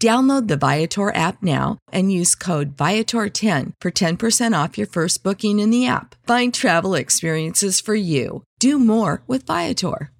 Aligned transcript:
Download 0.00 0.46
the 0.46 0.56
Viator 0.56 1.12
app 1.12 1.42
now 1.42 1.78
and 1.90 2.12
use 2.12 2.36
code 2.36 2.76
Viator10 2.76 3.72
for 3.80 3.90
10% 3.90 4.64
off 4.64 4.78
your 4.78 4.86
first 4.86 5.24
booking 5.24 5.58
in 5.58 5.70
the 5.70 5.88
app. 5.88 6.14
Find 6.24 6.54
travel 6.54 6.94
experiences 6.94 7.80
for 7.80 7.96
you. 7.96 8.44
Do 8.60 8.78
more 8.78 9.22
with 9.26 9.44
Viator. 9.44 10.12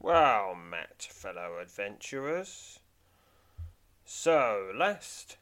Well, 0.00 0.54
met, 0.54 1.08
fellow 1.10 1.58
adventurers. 1.60 2.78
So, 4.06 4.70
last 4.74 5.36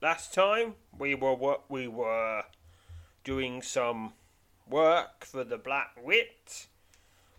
last 0.00 0.32
time 0.32 0.74
we 0.98 1.14
were 1.14 1.34
what 1.34 1.70
we 1.70 1.88
were 1.88 2.44
doing 3.24 3.62
some 3.62 4.12
work 4.68 5.24
for 5.24 5.44
the 5.44 5.58
Black 5.58 5.90
Wit, 6.02 6.68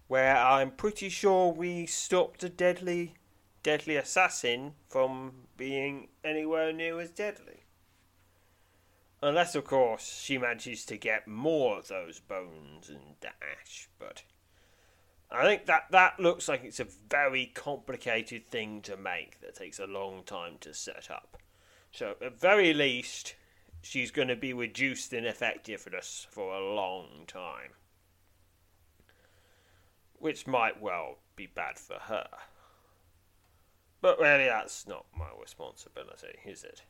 where 0.08 0.38
I'm 0.38 0.72
pretty 0.72 1.10
sure 1.10 1.52
we 1.52 1.86
stopped 1.86 2.44
a 2.44 2.50
deadly 2.50 3.16
deadly 3.64 3.96
assassin 3.96 4.74
from 4.90 5.48
being 5.58 6.10
anywhere 6.24 6.72
near 6.72 7.00
as 7.00 7.10
deadly. 7.10 7.62
Unless, 9.22 9.56
of 9.56 9.64
course, 9.64 10.22
she 10.22 10.38
manages 10.38 10.86
to 10.86 10.98
get 10.98 11.28
more 11.28 11.80
of 11.80 11.88
those 11.88 12.20
bones 12.20 12.90
and 12.90 13.20
dash, 13.22 13.88
but 13.98 14.24
I 15.32 15.46
think 15.46 15.66
that 15.66 15.86
that 15.92 16.20
looks 16.20 16.50
like 16.50 16.64
it's 16.64 16.82
a 16.82 16.88
very 17.10 17.48
complicated 17.48 18.46
thing 18.46 18.82
to 18.82 18.98
make 18.98 19.40
that 19.40 19.56
takes 19.56 19.80
a 19.80 19.88
long 19.88 20.24
time 20.24 20.58
to 20.60 20.74
set 20.74 21.10
up. 21.10 21.38
So, 21.92 22.16
at 22.22 22.40
very 22.40 22.74
least, 22.74 23.36
she's 23.82 24.12
going 24.12 24.28
to 24.28 24.36
be 24.36 24.54
reduced 24.54 25.14
in 25.14 25.26
effectiveness 25.26 26.28
for 26.30 26.54
a 26.54 26.76
long 26.76 27.24
time. 27.26 27.72
Which 30.20 30.46
might 30.46 30.82
well 30.82 31.20
be 31.36 31.48
bad 31.48 31.80
for 31.80 31.96
her. 31.96 32.28
But 34.04 34.20
really, 34.20 34.48
that's 34.48 34.86
not 34.86 35.06
my 35.18 35.30
responsibility, 35.42 36.38
is 36.46 36.66
it? 36.66 36.82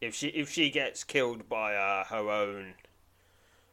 If 0.00 0.14
she 0.14 0.28
if 0.28 0.48
she 0.48 0.70
gets 0.70 1.02
killed 1.02 1.48
by 1.48 1.74
uh, 1.74 2.04
her 2.04 2.30
own 2.30 2.74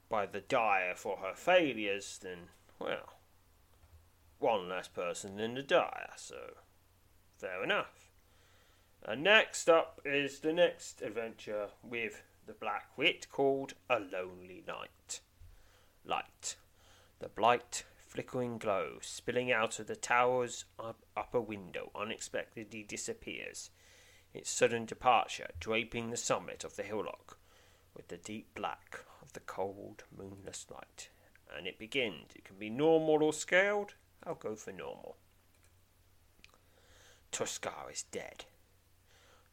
by 0.10 0.26
the 0.26 0.42
dire 0.42 0.96
for 0.96 1.18
her 1.18 1.36
failures, 1.36 2.20
then 2.24 2.50
well, 2.80 3.14
one 4.40 4.68
less 4.68 4.88
person 4.88 5.40
in 5.40 5.54
the 5.54 5.62
dire. 5.62 6.10
So 6.16 6.54
fair 7.38 7.64
enough. 7.64 8.10
And 9.06 9.22
next 9.22 9.70
up 9.70 10.02
is 10.04 10.40
the 10.40 10.54
next 10.54 11.04
adventure 11.04 11.68
with 11.84 12.24
the 12.48 12.54
Black 12.54 12.98
Wit 12.98 13.28
called 13.32 13.76
A 13.92 14.00
Lonely 14.00 14.64
Night. 14.68 15.22
Light. 16.04 16.56
The 17.20 17.30
blight 17.30 17.84
flickering 18.08 18.58
glow 18.58 18.98
spilling 19.02 19.52
out 19.52 19.80
of 19.80 19.88
the 19.88 19.96
tower's 19.96 20.66
upper 21.16 21.42
window 21.42 21.92
unexpectedly 21.96 22.84
disappears, 22.84 23.70
its 24.34 24.50
sudden 24.50 24.86
departure 24.86 25.50
draping 25.60 26.10
the 26.10 26.18
summit 26.18 26.64
of 26.64 26.76
the 26.76 26.84
hillock 26.84 27.38
with 27.96 28.08
the 28.08 28.18
deep 28.18 28.54
black 28.56 29.00
of 29.22 29.34
the 29.34 29.40
cold, 29.42 30.04
moonless 30.16 30.66
night. 30.72 31.10
And 31.56 31.68
it 31.68 31.80
begins. 31.80 32.32
It 32.36 32.44
can 32.44 32.58
be 32.58 32.70
normal 32.70 33.24
or 33.24 33.34
scaled. 33.34 33.96
I'll 34.24 34.36
go 34.36 34.56
for 34.56 34.72
normal. 34.72 35.18
Tuskar 37.32 37.92
is 37.92 38.04
dead. 38.04 38.46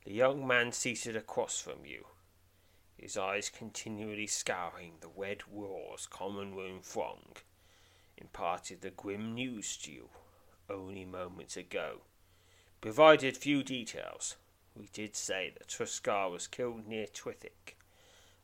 The 0.05 0.13
young 0.13 0.47
man 0.47 0.73
seated 0.73 1.17
across 1.17 1.61
from 1.61 1.85
you, 1.87 2.07
his 2.97 3.17
eyes 3.17 3.49
continually 3.49 4.27
scouring 4.27 4.95
the 5.01 5.09
red 5.09 5.47
war's 5.47 6.07
common 6.07 6.55
room 6.55 6.81
throng 6.83 7.37
imparted 8.17 8.81
the 8.81 8.91
grim 8.91 9.35
news 9.35 9.77
to 9.79 9.93
you 9.93 10.09
only 10.71 11.05
moments 11.05 11.57
ago. 11.57 12.03
Provided 12.81 13.37
few 13.37 13.63
details, 13.63 14.37
we 14.77 14.89
did 14.93 15.17
say 15.17 15.53
that 15.57 15.69
Tuskar 15.69 16.31
was 16.31 16.47
killed 16.47 16.87
near 16.87 17.07
Twithick, 17.07 17.77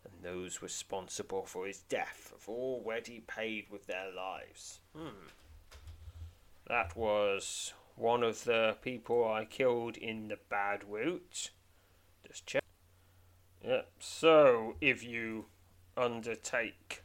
and 0.04 0.22
those 0.22 0.62
responsible 0.62 1.44
for 1.44 1.66
his 1.66 1.80
death 1.80 2.32
have 2.32 2.48
already 2.48 3.20
paid 3.20 3.66
with 3.70 3.86
their 3.86 4.12
lives. 4.12 4.80
Hmm. 4.96 5.28
That 6.66 6.96
was 6.96 7.74
one 7.96 8.22
of 8.22 8.44
the 8.44 8.76
people 8.80 9.28
I 9.28 9.44
killed 9.44 9.96
in 9.96 10.28
the 10.28 10.38
bad 10.48 10.84
route. 10.88 11.50
Just 12.26 12.46
check. 12.46 12.64
Yep. 13.64 13.90
So, 13.98 14.76
if 14.80 15.04
you 15.04 15.46
undertake 15.96 17.02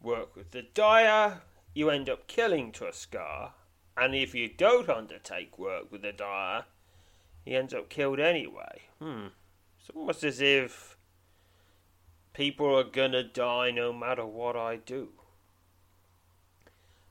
work 0.00 0.36
with 0.36 0.52
the 0.52 0.62
Dire, 0.62 1.40
you 1.74 1.90
end 1.90 2.08
up 2.08 2.28
killing 2.28 2.72
Tuskar, 2.72 3.50
and 3.96 4.14
if 4.14 4.34
you 4.34 4.48
don't 4.48 4.88
undertake 4.88 5.58
work 5.58 5.90
with 5.90 6.02
the 6.02 6.12
Dire, 6.12 6.64
he 7.44 7.54
ends 7.54 7.74
up 7.74 7.88
killed 7.88 8.20
anyway. 8.20 8.82
Hmm. 9.00 9.26
It's 9.78 9.90
almost 9.94 10.24
as 10.24 10.40
if 10.40 10.96
people 12.32 12.78
are 12.78 12.84
gonna 12.84 13.22
die 13.22 13.70
no 13.70 13.92
matter 13.92 14.24
what 14.24 14.56
I 14.56 14.76
do. 14.76 15.10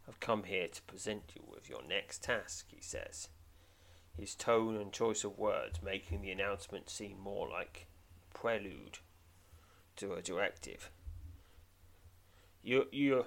I've 0.07 0.19
come 0.19 0.43
here 0.43 0.67
to 0.67 0.81
present 0.83 1.31
you 1.35 1.43
with 1.47 1.69
your 1.69 1.83
next 1.87 2.23
task, 2.23 2.67
he 2.69 2.81
says, 2.81 3.29
his 4.17 4.35
tone 4.35 4.75
and 4.75 4.91
choice 4.91 5.23
of 5.23 5.37
words 5.37 5.81
making 5.83 6.21
the 6.21 6.31
announcement 6.31 6.89
seem 6.89 7.19
more 7.19 7.47
like 7.47 7.87
prelude 8.33 8.99
to 9.97 10.13
a 10.13 10.21
directive. 10.21 10.89
You, 12.63 12.87
you, 12.91 13.25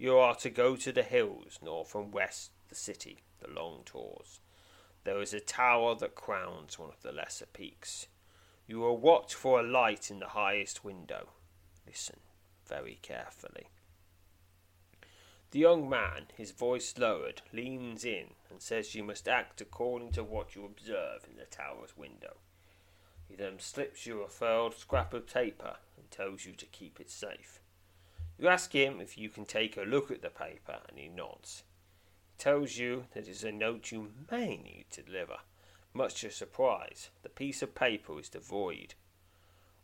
you 0.00 0.16
are 0.16 0.34
to 0.34 0.48
go 0.48 0.76
to 0.76 0.92
the 0.92 1.02
hills 1.02 1.58
north 1.62 1.94
and 1.94 2.10
west 2.10 2.52
the 2.70 2.74
city, 2.74 3.18
the 3.40 3.50
long 3.50 3.82
tours. 3.84 4.40
There 5.04 5.20
is 5.20 5.34
a 5.34 5.40
tower 5.40 5.94
that 5.96 6.14
crowns 6.14 6.78
one 6.78 6.88
of 6.88 7.02
the 7.02 7.12
lesser 7.12 7.44
peaks. 7.44 8.06
You 8.66 8.80
will 8.80 8.96
watch 8.96 9.34
for 9.34 9.60
a 9.60 9.62
light 9.62 10.10
in 10.10 10.20
the 10.20 10.28
highest 10.28 10.82
window. 10.82 11.28
Listen 11.86 12.16
very 12.66 12.98
carefully. 13.02 13.66
The 15.50 15.58
young 15.58 15.86
man, 15.86 16.28
his 16.34 16.52
voice 16.52 16.96
lowered, 16.96 17.42
leans 17.52 18.02
in 18.02 18.28
and 18.48 18.62
says 18.62 18.94
you 18.94 19.04
must 19.04 19.28
act 19.28 19.60
according 19.60 20.12
to 20.12 20.24
what 20.24 20.54
you 20.54 20.64
observe 20.64 21.26
in 21.30 21.36
the 21.36 21.44
tower's 21.44 21.94
window. 21.94 22.36
He 23.28 23.36
then 23.36 23.58
slips 23.58 24.06
you 24.06 24.22
a 24.22 24.28
furled 24.28 24.74
scrap 24.74 25.12
of 25.12 25.26
paper 25.26 25.76
and 25.98 26.10
tells 26.10 26.46
you 26.46 26.52
to 26.52 26.64
keep 26.64 27.00
it 27.00 27.10
safe. 27.10 27.59
You 28.40 28.48
ask 28.48 28.72
him 28.72 29.02
if 29.02 29.18
you 29.18 29.28
can 29.28 29.44
take 29.44 29.76
a 29.76 29.82
look 29.82 30.10
at 30.10 30.22
the 30.22 30.30
paper, 30.30 30.78
and 30.88 30.98
he 30.98 31.08
nods. 31.08 31.62
He 32.32 32.42
tells 32.42 32.78
you 32.78 33.04
that 33.12 33.28
it 33.28 33.28
is 33.28 33.44
a 33.44 33.52
note 33.52 33.92
you 33.92 34.12
may 34.30 34.56
need 34.56 34.86
to 34.92 35.02
deliver. 35.02 35.40
Much 35.92 36.20
to 36.20 36.28
your 36.28 36.32
surprise, 36.32 37.10
the 37.22 37.28
piece 37.28 37.60
of 37.60 37.74
paper 37.74 38.18
is 38.18 38.30
devoid 38.30 38.94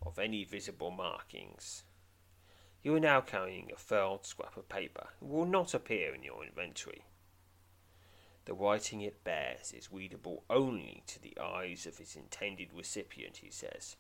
of 0.01 0.19
any 0.19 0.43
visible 0.43 0.91
markings. 0.91 1.83
You 2.83 2.95
are 2.95 3.01
now 3.01 3.21
carrying 3.21 3.71
a 3.71 3.77
furled 3.77 4.25
scrap 4.25 4.57
of 4.57 4.71
paper. 4.71 5.09
It 5.21 5.29
will 5.29 5.45
not 5.45 5.75
appear 5.75 6.15
in 6.15 6.23
your 6.23 6.43
inventory. 6.43 7.03
The 8.47 8.55
writing 8.55 9.03
it 9.03 9.23
bears 9.23 9.75
is 9.77 9.93
readable 9.93 10.45
only 10.49 11.03
to 11.09 11.21
the 11.21 11.37
eyes 11.39 11.85
of 11.85 12.01
its 12.01 12.17
intended 12.17 12.69
recipient, 12.73 13.39
he 13.39 13.51
says. 13.51 13.97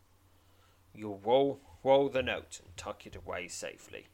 You'll 0.94 1.20
roll, 1.22 1.60
roll 1.84 2.08
the 2.08 2.22
note 2.22 2.60
and 2.64 2.74
tuck 2.74 3.06
it 3.06 3.16
away 3.16 3.48
safely. 3.48 4.06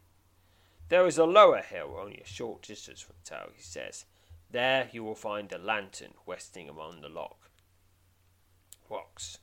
There 0.92 1.06
is 1.06 1.16
a 1.16 1.24
lower 1.24 1.62
hill 1.62 1.96
only 1.98 2.20
a 2.22 2.26
short 2.26 2.60
distance 2.60 3.00
from 3.00 3.14
the 3.24 3.30
tower, 3.30 3.48
he 3.56 3.62
says. 3.62 4.04
There 4.50 4.90
you 4.92 5.02
will 5.02 5.14
find 5.14 5.50
a 5.50 5.56
lantern 5.56 6.12
resting 6.26 6.68
among 6.68 7.00
the 7.00 7.08
lock 7.08 7.48
rocks. 8.90 9.38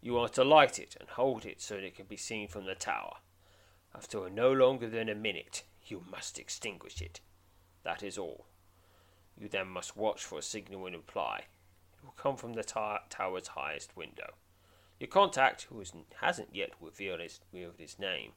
You 0.00 0.16
are 0.16 0.30
to 0.30 0.42
light 0.42 0.78
it 0.78 0.96
and 0.98 1.10
hold 1.10 1.44
it 1.44 1.60
so 1.60 1.74
that 1.74 1.84
it 1.84 1.94
can 1.94 2.06
be 2.06 2.16
seen 2.16 2.48
from 2.48 2.64
the 2.64 2.74
tower. 2.74 3.16
After 3.94 4.30
no 4.30 4.50
longer 4.50 4.88
than 4.88 5.10
a 5.10 5.14
minute, 5.14 5.62
you 5.84 6.02
must 6.10 6.38
extinguish 6.38 7.02
it. 7.02 7.20
That 7.82 8.02
is 8.02 8.16
all. 8.16 8.46
You 9.36 9.50
then 9.50 9.68
must 9.68 9.94
watch 9.94 10.24
for 10.24 10.38
a 10.38 10.42
signal 10.42 10.86
in 10.86 10.94
reply. 10.94 11.42
It 11.98 12.02
will 12.02 12.12
come 12.12 12.38
from 12.38 12.54
the 12.54 12.64
tower's 12.64 13.48
highest 13.48 13.94
window. 13.94 14.36
Your 14.98 15.08
contact, 15.08 15.66
who 15.68 15.84
hasn't 16.22 16.54
yet 16.54 16.70
revealed 16.80 17.20
his, 17.20 17.40
revealed 17.52 17.74
his 17.76 17.98
name, 17.98 18.32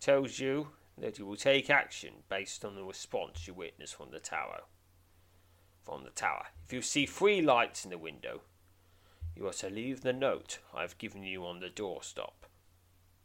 tells 0.00 0.40
you 0.40 0.70
that 0.98 1.18
you 1.18 1.26
will 1.26 1.36
take 1.36 1.68
action 1.68 2.14
based 2.28 2.64
on 2.64 2.74
the 2.74 2.84
response 2.84 3.46
you 3.46 3.54
witness 3.54 3.92
from 3.92 4.10
the 4.10 4.20
tower. 4.20 4.62
From 5.82 6.04
the 6.04 6.10
tower. 6.10 6.46
If 6.64 6.72
you 6.72 6.82
see 6.82 7.06
three 7.06 7.42
lights 7.42 7.84
in 7.84 7.90
the 7.90 7.98
window, 7.98 8.40
you 9.34 9.46
are 9.46 9.52
to 9.52 9.68
leave 9.68 10.00
the 10.00 10.12
note 10.12 10.58
I 10.74 10.82
have 10.82 10.98
given 10.98 11.22
you 11.22 11.44
on 11.44 11.60
the 11.60 11.68
doorstep. 11.68 12.46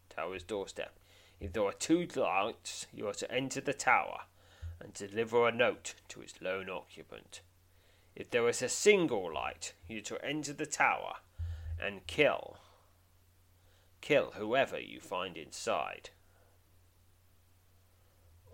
Tower's 0.10 0.44
doorstep. 0.44 1.00
If 1.40 1.54
there 1.54 1.64
are 1.64 1.74
two 1.74 2.08
lights, 2.16 2.88
you 2.94 3.08
are 3.08 3.14
to 3.14 3.32
enter 3.32 3.62
the 3.62 3.74
tower 3.74 4.22
and 4.80 4.94
deliver 4.94 5.48
a 5.48 5.52
note 5.52 5.96
to 6.10 6.22
its 6.22 6.42
lone 6.42 6.70
occupant. 6.70 7.42
If 8.16 8.30
there 8.30 8.48
is 8.50 8.62
a 8.62 8.70
single 8.70 9.34
light, 9.34 9.74
you 9.88 10.00
are 10.00 10.02
to 10.02 10.24
enter 10.26 10.54
the 10.54 10.66
tower 10.66 11.16
and 11.82 12.06
kill. 12.08 12.58
Kill 14.02 14.34
whoever 14.36 14.80
you 14.80 15.00
find 15.00 15.38
inside. 15.38 16.10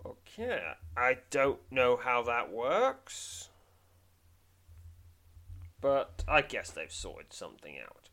Okay, 0.04 0.72
I 0.96 1.18
don't 1.30 1.60
know 1.70 1.96
how 1.96 2.22
that 2.22 2.52
works. 2.52 3.48
But 5.80 6.24
I 6.26 6.42
guess 6.42 6.70
they've 6.70 6.92
sorted 6.92 7.32
something 7.32 7.76
out. 7.78 8.08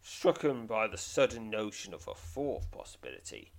Stricken 0.00 0.66
by 0.66 0.88
the 0.88 0.98
sudden 0.98 1.50
notion 1.50 1.94
of 1.94 2.08
a 2.08 2.14
fourth 2.14 2.70
possibility, 2.70 3.52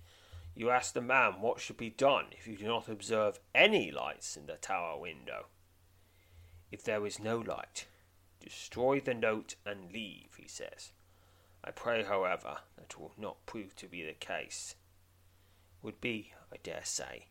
you 0.54 0.70
ask 0.70 0.94
the 0.94 1.00
man 1.00 1.40
what 1.40 1.60
should 1.60 1.76
be 1.76 1.90
done 1.90 2.26
if 2.32 2.46
you 2.46 2.56
do 2.56 2.66
not 2.66 2.88
observe 2.88 3.40
any 3.54 3.90
lights 3.90 4.36
in 4.36 4.46
the 4.46 4.54
tower 4.54 4.98
window. 4.98 5.46
If 6.70 6.84
there 6.84 7.06
is 7.06 7.18
no 7.18 7.38
light, 7.38 7.86
destroy 8.40 9.00
the 9.00 9.14
note 9.14 9.56
and 9.64 9.92
leave, 9.92 10.34
he 10.36 10.48
says. 10.48 10.92
I 11.62 11.70
pray, 11.70 12.04
however, 12.04 12.58
that 12.76 12.98
will 12.98 13.12
not 13.16 13.46
prove 13.46 13.74
to 13.76 13.86
be 13.86 14.04
the 14.04 14.12
case. 14.12 14.74
Would 15.84 16.00
be, 16.00 16.32
I 16.50 16.56
dare 16.62 16.80
say, 16.82 17.26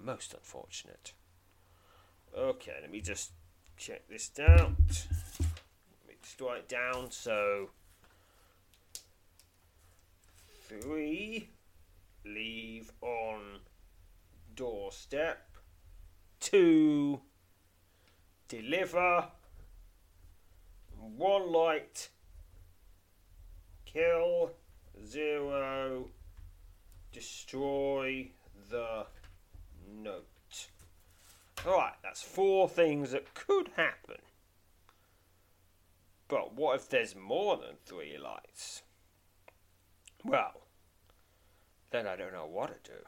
most 0.00 0.32
unfortunate. 0.32 1.12
Okay, 2.34 2.72
let 2.80 2.90
me 2.90 3.02
just 3.02 3.32
check 3.76 4.08
this 4.08 4.30
out. 4.40 4.48
Let 4.48 6.08
me 6.08 6.14
just 6.22 6.40
write 6.40 6.60
it 6.60 6.68
down 6.70 7.10
so 7.10 7.68
three, 10.66 11.50
leave 12.24 12.90
on 13.02 13.60
doorstep, 14.56 15.46
two, 16.40 17.20
deliver, 18.48 19.26
one 20.98 21.52
light, 21.52 22.08
kill, 23.84 24.52
zero, 25.06 26.08
destroy 27.12 28.30
the 28.70 29.06
note. 29.86 30.68
Alright, 31.64 31.94
that's 32.02 32.22
four 32.22 32.68
things 32.68 33.12
that 33.12 33.34
could 33.34 33.70
happen. 33.76 34.16
But 36.28 36.54
what 36.54 36.76
if 36.76 36.88
there's 36.88 37.14
more 37.14 37.56
than 37.56 37.76
three 37.84 38.16
lights? 38.18 38.82
Well, 40.24 40.62
then 41.90 42.06
I 42.06 42.16
don't 42.16 42.32
know 42.32 42.46
what 42.46 42.84
to 42.84 42.90
do. 42.90 42.98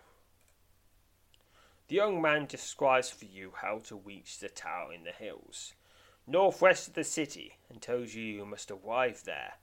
The 1.89 1.97
young 1.97 2.21
man 2.21 2.47
describes 2.47 3.11
for 3.11 3.25
you 3.25 3.53
how 3.61 3.79
to 3.85 3.97
reach 3.97 4.39
the 4.39 4.49
tower 4.49 4.93
in 4.93 5.05
the 5.05 5.13
hills, 5.13 5.75
northwest 6.27 6.89
of 6.89 6.95
the 6.95 7.05
city, 7.05 7.59
and 7.69 7.81
tells 7.81 8.15
you 8.15 8.23
you 8.23 8.47
must 8.47 8.71
arrive 8.71 9.23
there 9.25 9.55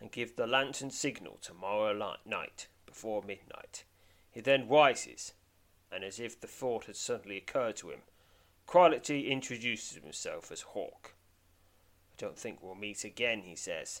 and 0.00 0.12
give 0.12 0.36
the 0.36 0.46
lantern 0.46 0.90
signal 0.90 1.38
tomorrow 1.40 1.92
night 2.24 2.68
before 2.96 3.20
midnight. 3.20 3.84
He 4.30 4.40
then 4.40 4.70
rises, 4.70 5.34
and 5.92 6.02
as 6.02 6.18
if 6.18 6.40
the 6.40 6.46
thought 6.46 6.86
had 6.86 6.96
suddenly 6.96 7.36
occurred 7.36 7.76
to 7.76 7.90
him, 7.90 8.00
quietly 8.64 9.30
introduces 9.30 9.98
himself 10.02 10.50
as 10.50 10.62
Hawk. 10.62 11.12
I 11.12 12.14
don't 12.16 12.38
think 12.38 12.62
we'll 12.62 12.74
meet 12.74 13.04
again, 13.04 13.42
he 13.42 13.54
says, 13.54 14.00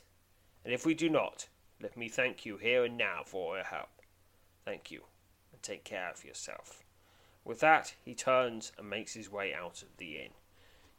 and 0.64 0.72
if 0.72 0.86
we 0.86 0.94
do 0.94 1.10
not, 1.10 1.48
let 1.78 1.94
me 1.94 2.08
thank 2.08 2.46
you 2.46 2.56
here 2.56 2.86
and 2.86 2.96
now 2.96 3.20
for 3.26 3.56
your 3.56 3.66
help. 3.66 4.00
Thank 4.64 4.90
you, 4.90 5.02
and 5.52 5.62
take 5.62 5.84
care 5.84 6.10
of 6.10 6.24
yourself. 6.24 6.82
With 7.44 7.60
that, 7.60 7.96
he 8.02 8.14
turns 8.14 8.72
and 8.78 8.88
makes 8.88 9.12
his 9.12 9.30
way 9.30 9.52
out 9.52 9.82
of 9.82 9.98
the 9.98 10.16
inn. 10.16 10.32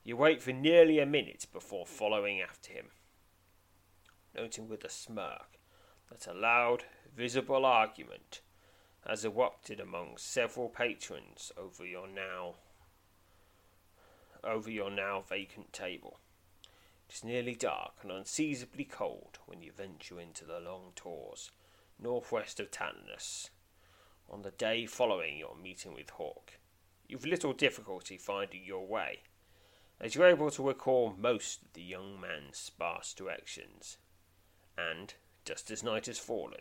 You 0.03 0.17
wait 0.17 0.39
for 0.39 0.51
nearly 0.51 0.99
a 0.99 1.07
minute 1.07 1.47
before 1.51 1.87
following 1.87 2.41
after 2.41 2.71
him, 2.71 2.89
noting 4.35 4.69
with 4.69 4.83
a 4.83 4.89
smirk 4.89 5.57
that 6.09 6.27
a 6.27 6.33
loud, 6.33 6.83
visible 7.15 7.65
argument 7.65 8.41
has 9.07 9.23
erupted 9.23 9.79
among 9.79 10.17
several 10.17 10.69
patrons 10.69 11.51
over 11.57 11.85
your 11.85 12.07
now 12.07 12.55
over 14.43 14.69
your 14.69 14.91
now 14.91 15.23
vacant 15.27 15.73
table. 15.73 16.19
It 17.09 17.15
is 17.15 17.23
nearly 17.23 17.55
dark 17.55 17.93
and 18.01 18.11
unseasonably 18.11 18.85
cold 18.85 19.39
when 19.45 19.61
you 19.61 19.71
venture 19.71 20.19
into 20.19 20.45
the 20.45 20.59
long 20.59 20.91
tors 20.95 21.51
northwest 21.99 22.59
of 22.59 22.69
Tannis 22.71 23.49
on 24.29 24.41
the 24.41 24.51
day 24.51 24.85
following 24.85 25.37
your 25.37 25.55
meeting 25.55 25.93
with 25.93 26.11
Hawk. 26.11 26.53
You've 27.07 27.25
little 27.25 27.53
difficulty 27.53 28.17
finding 28.17 28.63
your 28.65 28.85
way, 28.85 29.21
as 29.99 30.13
you're 30.13 30.27
able 30.27 30.51
to 30.51 30.67
recall 30.67 31.15
most 31.17 31.61
of 31.61 31.73
the 31.73 31.81
young 31.81 32.19
man's 32.19 32.57
sparse 32.57 33.13
directions. 33.13 33.97
And, 34.77 35.13
just 35.47 35.71
as 35.71 35.81
night 35.81 36.07
has 36.07 36.19
fallen, 36.19 36.59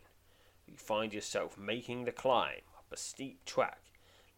you 0.65 0.77
find 0.77 1.13
yourself 1.13 1.59
making 1.59 2.05
the 2.05 2.13
climb 2.13 2.61
up 2.79 2.87
a 2.93 2.97
steep 2.97 3.45
track 3.45 3.81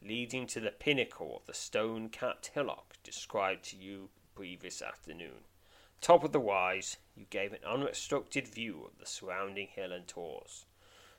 leading 0.01 0.47
to 0.47 0.59
the 0.59 0.71
pinnacle 0.71 1.37
of 1.37 1.45
the 1.45 1.53
stone 1.53 2.09
capped 2.09 2.47
hillock 2.55 2.95
described 3.03 3.63
to 3.63 3.77
you 3.77 4.09
previous 4.35 4.81
afternoon. 4.81 5.45
Top 6.01 6.25
of 6.25 6.33
the 6.33 6.41
rise, 6.41 6.97
you 7.15 7.27
gave 7.29 7.53
an 7.53 7.63
unobstructed 7.63 8.49
view 8.49 8.87
of 8.87 8.99
the 8.99 9.05
surrounding 9.05 9.67
hill 9.67 9.93
and 9.93 10.09
tors. 10.09 10.65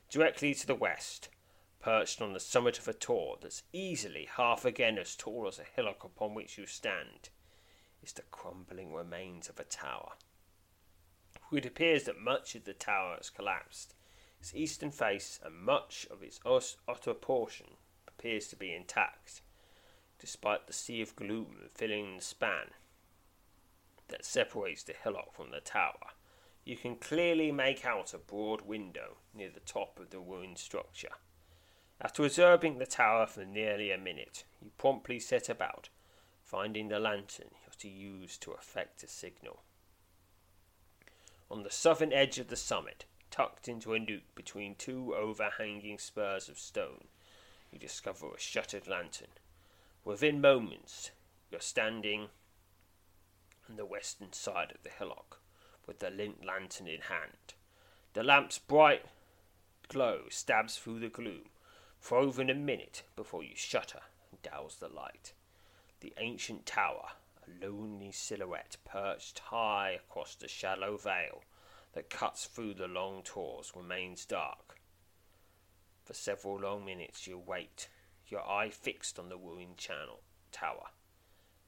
Directly 0.08 0.52
to 0.52 0.66
the 0.66 0.74
west, 0.74 1.28
perched 1.78 2.20
on 2.20 2.32
the 2.32 2.40
summit 2.40 2.80
of 2.80 2.88
a 2.88 2.92
tor 2.92 3.38
that's 3.40 3.62
easily 3.72 4.26
half 4.38 4.64
again 4.64 4.98
as 4.98 5.14
tall 5.14 5.46
as 5.46 5.60
a 5.60 5.76
hillock 5.76 6.02
upon 6.02 6.34
which 6.34 6.58
you 6.58 6.66
stand, 6.66 7.28
is 8.02 8.12
the 8.12 8.22
crumbling 8.32 8.92
remains 8.92 9.48
of 9.48 9.60
a 9.60 9.64
tower. 9.64 10.14
It 11.52 11.66
appears 11.66 12.04
that 12.04 12.20
much 12.20 12.54
of 12.54 12.64
the 12.64 12.72
tower 12.72 13.16
has 13.16 13.28
collapsed. 13.28 13.94
Its 14.38 14.54
eastern 14.54 14.92
face 14.92 15.40
and 15.44 15.54
much 15.54 16.06
of 16.10 16.22
its 16.22 16.38
outer 16.46 17.14
portion 17.14 17.76
appears 18.06 18.46
to 18.48 18.56
be 18.56 18.72
intact, 18.72 19.42
despite 20.18 20.66
the 20.66 20.72
sea 20.72 21.02
of 21.02 21.16
gloom 21.16 21.70
filling 21.74 22.16
the 22.16 22.22
span 22.22 22.70
that 24.08 24.24
separates 24.24 24.82
the 24.82 24.92
hillock 24.92 25.34
from 25.34 25.50
the 25.50 25.60
tower, 25.60 26.14
you 26.64 26.76
can 26.76 26.96
clearly 26.96 27.50
make 27.50 27.84
out 27.84 28.14
a 28.14 28.18
broad 28.18 28.62
window 28.62 29.16
near 29.34 29.50
the 29.50 29.60
top 29.60 29.98
of 29.98 30.10
the 30.10 30.20
ruined 30.20 30.58
structure. 30.58 31.12
After 32.00 32.24
observing 32.24 32.78
the 32.78 32.86
tower 32.86 33.26
for 33.26 33.44
nearly 33.44 33.90
a 33.90 33.98
minute, 33.98 34.44
you 34.60 34.70
promptly 34.78 35.18
set 35.18 35.48
about 35.48 35.88
finding 36.42 36.88
the 36.88 36.98
lantern 36.98 37.48
you're 37.62 37.74
to 37.78 37.88
use 37.88 38.36
to 38.38 38.52
effect 38.52 39.02
a 39.02 39.08
signal. 39.08 39.62
On 41.50 41.64
the 41.64 41.70
southern 41.70 42.12
edge 42.12 42.38
of 42.38 42.46
the 42.46 42.56
summit, 42.56 43.06
tucked 43.30 43.66
into 43.66 43.92
a 43.92 43.98
nook 43.98 44.22
between 44.36 44.76
two 44.76 45.14
overhanging 45.16 45.98
spurs 45.98 46.48
of 46.48 46.58
stone, 46.58 47.04
you 47.72 47.78
discover 47.78 48.28
a 48.28 48.38
shuttered 48.38 48.86
lantern. 48.86 49.30
Within 50.04 50.40
moments, 50.40 51.10
you're 51.50 51.60
standing 51.60 52.28
on 53.68 53.76
the 53.76 53.84
western 53.84 54.32
side 54.32 54.70
of 54.70 54.82
the 54.84 54.90
hillock, 54.90 55.40
with 55.86 55.98
the 55.98 56.10
lint 56.10 56.44
lantern 56.44 56.86
in 56.86 57.00
hand. 57.02 57.54
The 58.12 58.22
lamp's 58.22 58.58
bright 58.58 59.06
glow 59.88 60.22
stabs 60.28 60.76
through 60.76 61.00
the 61.00 61.08
gloom 61.08 61.48
for 61.98 62.18
over 62.18 62.42
a 62.42 62.54
minute 62.54 63.02
before 63.16 63.42
you 63.42 63.56
shutter 63.56 64.00
and 64.30 64.40
douse 64.42 64.76
the 64.76 64.88
light. 64.88 65.32
The 65.98 66.14
ancient 66.16 66.64
tower, 66.64 67.10
lonely 67.60 68.12
silhouette 68.12 68.76
perched 68.84 69.38
high 69.38 69.90
across 69.90 70.34
the 70.34 70.48
shallow 70.48 70.96
vale 70.96 71.42
that 71.92 72.10
cuts 72.10 72.46
through 72.46 72.74
the 72.74 72.86
long 72.86 73.22
tors, 73.22 73.72
remains 73.74 74.24
dark. 74.24 74.80
For 76.04 76.14
several 76.14 76.60
long 76.60 76.84
minutes 76.84 77.26
you 77.26 77.38
wait, 77.38 77.88
your 78.28 78.48
eye 78.48 78.70
fixed 78.70 79.18
on 79.18 79.28
the 79.28 79.36
ruined 79.36 79.76
channel 79.76 80.20
tower. 80.52 80.88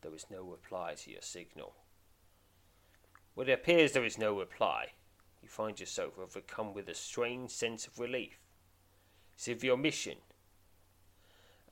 There 0.01 0.15
is 0.15 0.27
no 0.31 0.43
reply 0.43 0.95
to 0.95 1.11
your 1.11 1.23
signal. 1.23 1.75
When 3.35 3.49
it 3.49 3.53
appears 3.53 3.93
there 3.93 4.05
is 4.05 4.19
no 4.19 4.39
reply, 4.39 4.93
you 5.43 5.49
find 5.49 5.79
yourself 5.79 6.19
overcome 6.19 6.75
with 6.75 6.89
a 6.89 6.95
strange 6.95 7.51
sense 7.51 7.87
of 7.87 7.99
relief. 7.99 8.39
As 9.39 9.49
if 9.49 9.65
your 9.65 9.77
mission, 9.77 10.19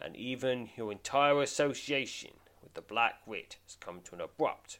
and 0.00 0.16
even 0.16 0.70
your 0.76 0.90
entire 0.90 1.42
association 1.42 2.32
with 2.62 2.74
the 2.74 2.80
Black 2.80 3.26
Wit, 3.26 3.56
has 3.64 3.76
come 3.76 4.00
to 4.04 4.14
an 4.14 4.20
abrupt, 4.20 4.78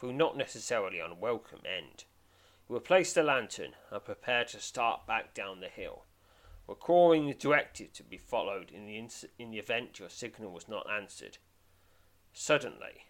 though 0.00 0.12
not 0.12 0.36
necessarily 0.36 0.98
unwelcome 0.98 1.62
end. 1.64 2.04
You 2.68 2.76
replace 2.76 3.12
the 3.12 3.22
lantern 3.22 3.72
and 3.90 4.04
prepare 4.04 4.44
to 4.44 4.60
start 4.60 5.06
back 5.06 5.34
down 5.34 5.60
the 5.60 5.68
hill, 5.68 6.04
recalling 6.68 7.26
the 7.26 7.34
directive 7.34 7.92
to 7.94 8.02
be 8.02 8.16
followed 8.16 8.70
in 8.70 8.86
the, 8.86 8.96
ins- 8.96 9.24
in 9.38 9.50
the 9.50 9.58
event 9.58 9.98
your 9.98 10.08
signal 10.08 10.52
was 10.52 10.68
not 10.68 10.88
answered. 10.90 11.38
Suddenly, 12.32 13.06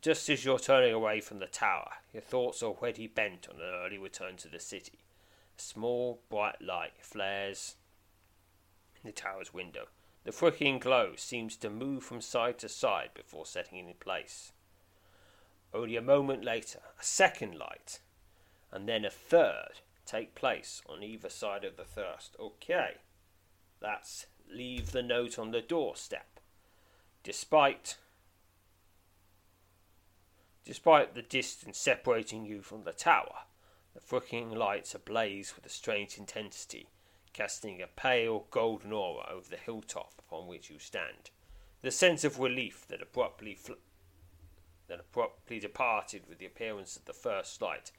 just 0.00 0.28
as 0.28 0.44
you're 0.44 0.58
turning 0.58 0.92
away 0.92 1.20
from 1.20 1.38
the 1.38 1.46
tower, 1.46 1.90
your 2.12 2.22
thoughts 2.22 2.62
are 2.62 2.66
already 2.66 3.06
bent 3.06 3.48
on 3.48 3.56
an 3.56 3.74
early 3.74 3.98
return 3.98 4.36
to 4.36 4.48
the 4.48 4.60
city. 4.60 4.98
A 5.58 5.62
small, 5.62 6.20
bright 6.28 6.60
light 6.60 6.92
flares 7.00 7.76
in 9.02 9.08
the 9.08 9.12
tower's 9.12 9.54
window. 9.54 9.86
The 10.24 10.32
flickering 10.32 10.78
glow 10.78 11.16
seems 11.16 11.56
to 11.58 11.68
move 11.68 12.02
from 12.02 12.20
side 12.20 12.58
to 12.60 12.68
side 12.68 13.10
before 13.14 13.44
setting 13.44 13.78
in 13.78 13.94
place. 14.00 14.52
Only 15.72 15.96
a 15.96 16.02
moment 16.02 16.44
later, 16.44 16.80
a 16.98 17.04
second 17.04 17.58
light, 17.58 18.00
and 18.72 18.88
then 18.88 19.04
a 19.04 19.10
third 19.10 19.80
take 20.06 20.34
place 20.34 20.82
on 20.88 21.02
either 21.02 21.28
side 21.28 21.64
of 21.64 21.76
the 21.76 21.84
thirst. 21.84 22.36
Okay, 22.40 22.96
that's 23.80 24.26
leave 24.50 24.92
the 24.92 25.02
note 25.02 25.38
on 25.38 25.50
the 25.50 25.60
doorstep. 25.60 26.40
Despite 27.22 27.98
Despite 30.64 31.14
the 31.14 31.20
distance 31.20 31.76
separating 31.76 32.46
you 32.46 32.62
from 32.62 32.84
the 32.84 32.92
tower, 32.92 33.40
the 33.92 34.00
flickering 34.00 34.50
lights 34.50 34.94
ablaze 34.94 35.54
with 35.54 35.66
a 35.66 35.68
strange 35.68 36.16
intensity, 36.16 36.88
casting 37.34 37.82
a 37.82 37.86
pale 37.86 38.46
golden 38.50 38.92
aura 38.92 39.28
over 39.30 39.50
the 39.50 39.58
hilltop 39.58 40.14
upon 40.18 40.46
which 40.46 40.70
you 40.70 40.78
stand. 40.78 41.30
The 41.82 41.90
sense 41.90 42.24
of 42.24 42.38
relief 42.38 42.86
that 42.88 43.02
abruptly 43.02 43.54
fl- 43.54 43.72
that 44.86 45.00
abruptly 45.00 45.58
departed 45.58 46.22
with 46.26 46.38
the 46.38 46.46
appearance 46.46 46.96
of 46.96 47.04
the 47.04 47.12
first 47.12 47.60
light 47.60 47.92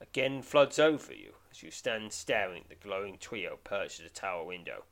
again 0.00 0.42
floods 0.42 0.80
over 0.80 1.14
you 1.14 1.34
as 1.52 1.62
you 1.62 1.70
stand 1.70 2.12
staring 2.12 2.62
at 2.62 2.68
the 2.68 2.74
glowing 2.74 3.18
trio 3.18 3.58
perched 3.62 4.00
at 4.00 4.06
a 4.06 4.10
tower 4.10 4.44
window. 4.44 4.84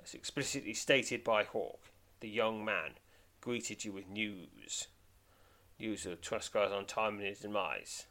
As 0.00 0.14
explicitly 0.14 0.74
stated 0.74 1.24
by 1.24 1.42
Hawk, 1.42 1.90
the 2.20 2.28
young 2.28 2.64
man 2.64 2.92
greeted 3.40 3.84
you 3.84 3.92
with 3.92 4.08
news 4.08 4.86
News 5.80 6.04
of 6.04 6.20
Tuskar's 6.20 6.72
untimely 6.72 7.34
demise. 7.40 8.04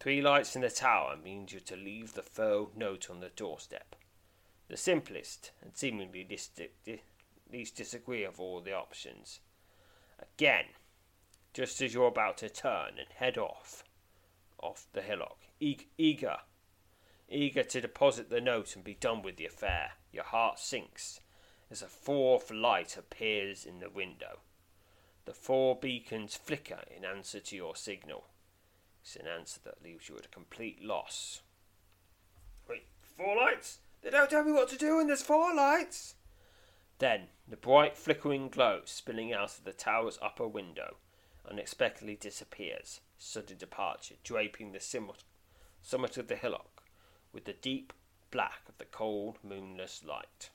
Three 0.00 0.22
lights 0.22 0.56
in 0.56 0.62
the 0.62 0.70
tower 0.70 1.14
means 1.22 1.52
you're 1.52 1.60
to 1.60 1.76
leave 1.76 2.14
the 2.14 2.22
furrowed 2.22 2.74
note 2.74 3.10
on 3.10 3.20
the 3.20 3.28
doorstep. 3.28 3.94
The 4.68 4.78
simplest 4.78 5.50
and 5.60 5.76
seemingly 5.76 6.26
least, 6.28 6.58
least 7.52 7.76
disagree 7.76 8.24
of 8.24 8.40
all 8.40 8.62
the 8.62 8.72
options. 8.72 9.40
Again, 10.18 10.64
just 11.52 11.82
as 11.82 11.92
you're 11.92 12.06
about 12.06 12.38
to 12.38 12.48
turn 12.48 12.98
and 12.98 13.08
head 13.14 13.36
off, 13.36 13.84
off 14.58 14.86
the 14.94 15.02
hillock, 15.02 15.36
eager, 15.60 16.38
eager 17.28 17.62
to 17.62 17.80
deposit 17.82 18.30
the 18.30 18.40
note 18.40 18.74
and 18.74 18.82
be 18.82 18.94
done 18.94 19.20
with 19.20 19.36
the 19.36 19.44
affair, 19.44 19.92
your 20.12 20.24
heart 20.24 20.58
sinks 20.58 21.20
as 21.70 21.82
a 21.82 21.88
fourth 21.88 22.50
light 22.50 22.96
appears 22.96 23.66
in 23.66 23.80
the 23.80 23.90
window. 23.90 24.38
The 25.26 25.34
four 25.34 25.76
beacons 25.76 26.36
flicker 26.36 26.84
in 26.96 27.04
answer 27.04 27.40
to 27.40 27.56
your 27.56 27.76
signal. 27.76 28.29
It's 29.02 29.16
an 29.16 29.26
answer 29.26 29.60
that 29.64 29.82
leaves 29.82 30.08
you 30.08 30.16
at 30.16 30.26
a 30.26 30.28
complete 30.28 30.82
loss. 30.82 31.42
Wait, 32.68 32.84
four 33.16 33.36
lights? 33.36 33.78
They 34.02 34.10
don't 34.10 34.30
tell 34.30 34.44
me 34.44 34.52
what 34.52 34.68
to 34.70 34.76
do 34.76 34.96
when 34.96 35.06
there's 35.06 35.22
four 35.22 35.54
lights. 35.54 36.14
Then, 36.98 37.28
the 37.48 37.56
bright 37.56 37.96
flickering 37.96 38.48
glow 38.48 38.82
spilling 38.84 39.32
out 39.32 39.58
of 39.58 39.64
the 39.64 39.72
tower's 39.72 40.18
upper 40.20 40.46
window 40.46 40.96
unexpectedly 41.50 42.16
disappears, 42.16 43.00
sudden 43.18 43.56
departure 43.56 44.16
draping 44.22 44.72
the 44.72 44.80
summit 44.80 45.24
summit 45.82 46.18
of 46.18 46.28
the 46.28 46.36
hillock 46.36 46.82
with 47.32 47.44
the 47.46 47.54
deep 47.54 47.92
black 48.30 48.62
of 48.68 48.76
the 48.78 48.84
cold, 48.84 49.38
moonless 49.42 50.04
light. 50.04 50.50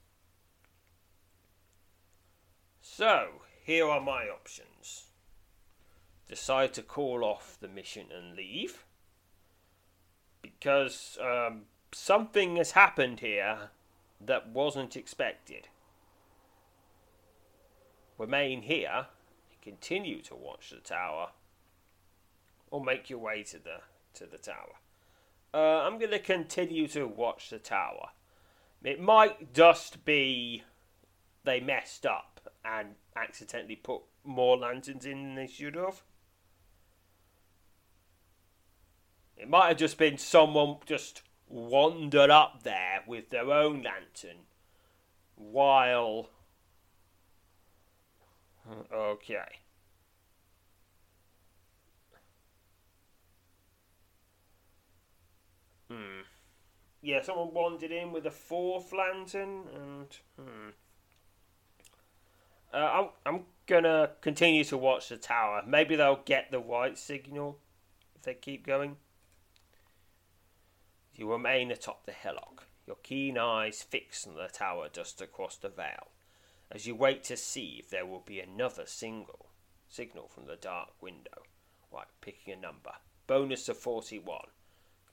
So, 2.81 3.41
here 3.63 3.89
are 3.89 3.99
my 3.99 4.27
options. 4.29 5.07
Decide 6.27 6.73
to 6.73 6.81
call 6.81 7.23
off 7.23 7.57
the 7.59 7.67
mission 7.67 8.07
and 8.15 8.35
leave. 8.35 8.85
Because 10.41 11.17
um, 11.21 11.63
something 11.91 12.55
has 12.57 12.71
happened 12.71 13.19
here 13.19 13.69
that 14.19 14.49
wasn't 14.49 14.95
expected. 14.95 15.67
Remain 18.17 18.63
here 18.63 19.07
and 19.51 19.61
continue 19.61 20.21
to 20.21 20.35
watch 20.35 20.71
the 20.71 20.77
tower. 20.77 21.29
Or 22.71 22.83
make 22.83 23.09
your 23.09 23.19
way 23.19 23.43
to 23.43 23.59
the 23.59 23.81
to 24.15 24.25
the 24.25 24.37
tower. 24.37 24.75
Uh, 25.53 25.83
I'm 25.83 25.99
going 25.99 26.11
to 26.11 26.19
continue 26.19 26.87
to 26.89 27.05
watch 27.05 27.49
the 27.49 27.59
tower. 27.59 28.09
It 28.83 28.99
might 28.99 29.53
just 29.53 30.03
be 30.05 30.63
they 31.45 31.59
messed 31.59 32.05
up 32.05 32.49
and 32.65 32.95
accidentally 33.15 33.75
put 33.75 34.01
more 34.23 34.57
lanterns 34.57 35.05
in 35.05 35.23
than 35.23 35.35
they 35.35 35.47
should 35.47 35.75
have. 35.75 36.01
It 39.37 39.49
might 39.49 39.67
have 39.67 39.77
just 39.77 39.97
been 39.97 40.17
someone 40.17 40.77
just 40.85 41.21
wandered 41.47 42.29
up 42.29 42.63
there 42.63 43.01
with 43.05 43.29
their 43.29 43.51
own 43.51 43.83
lantern 43.83 44.45
while. 45.35 46.29
Okay. 48.91 49.59
Hmm. 55.89 56.21
Yeah, 57.01 57.21
someone 57.21 57.53
wandered 57.53 57.91
in 57.91 58.11
with 58.11 58.25
a 58.25 58.31
fourth 58.31 58.91
lantern 58.91 59.63
and. 59.73 60.17
Hmm. 60.39 60.69
Uh, 62.73 62.77
I'm 62.77 63.09
I'm 63.25 63.43
gonna 63.67 64.11
continue 64.21 64.63
to 64.65 64.77
watch 64.77 65.09
the 65.09 65.17
tower. 65.17 65.63
Maybe 65.65 65.95
they'll 65.95 66.21
get 66.25 66.51
the 66.51 66.59
right 66.59 66.97
signal 66.97 67.59
if 68.15 68.23
they 68.23 68.33
keep 68.33 68.65
going. 68.65 68.97
You 71.17 71.31
remain 71.31 71.71
atop 71.71 72.05
the 72.05 72.11
hillock, 72.11 72.67
your 72.85 72.97
keen 73.01 73.37
eyes 73.37 73.81
fixed 73.81 74.27
on 74.27 74.35
the 74.35 74.49
tower 74.49 74.89
just 74.91 75.21
across 75.21 75.55
the 75.55 75.69
vale, 75.69 76.09
as 76.69 76.85
you 76.85 76.93
wait 76.93 77.23
to 77.25 77.37
see 77.37 77.77
if 77.79 77.89
there 77.89 78.05
will 78.05 78.19
be 78.19 78.41
another 78.41 78.85
single 78.85 79.45
signal 79.87 80.27
from 80.27 80.45
the 80.45 80.57
dark 80.57 80.89
window. 81.01 81.43
Right, 81.89 82.07
picking 82.19 82.53
a 82.53 82.57
number. 82.57 82.91
Bonus 83.27 83.69
of 83.69 83.77
41. 83.77 84.47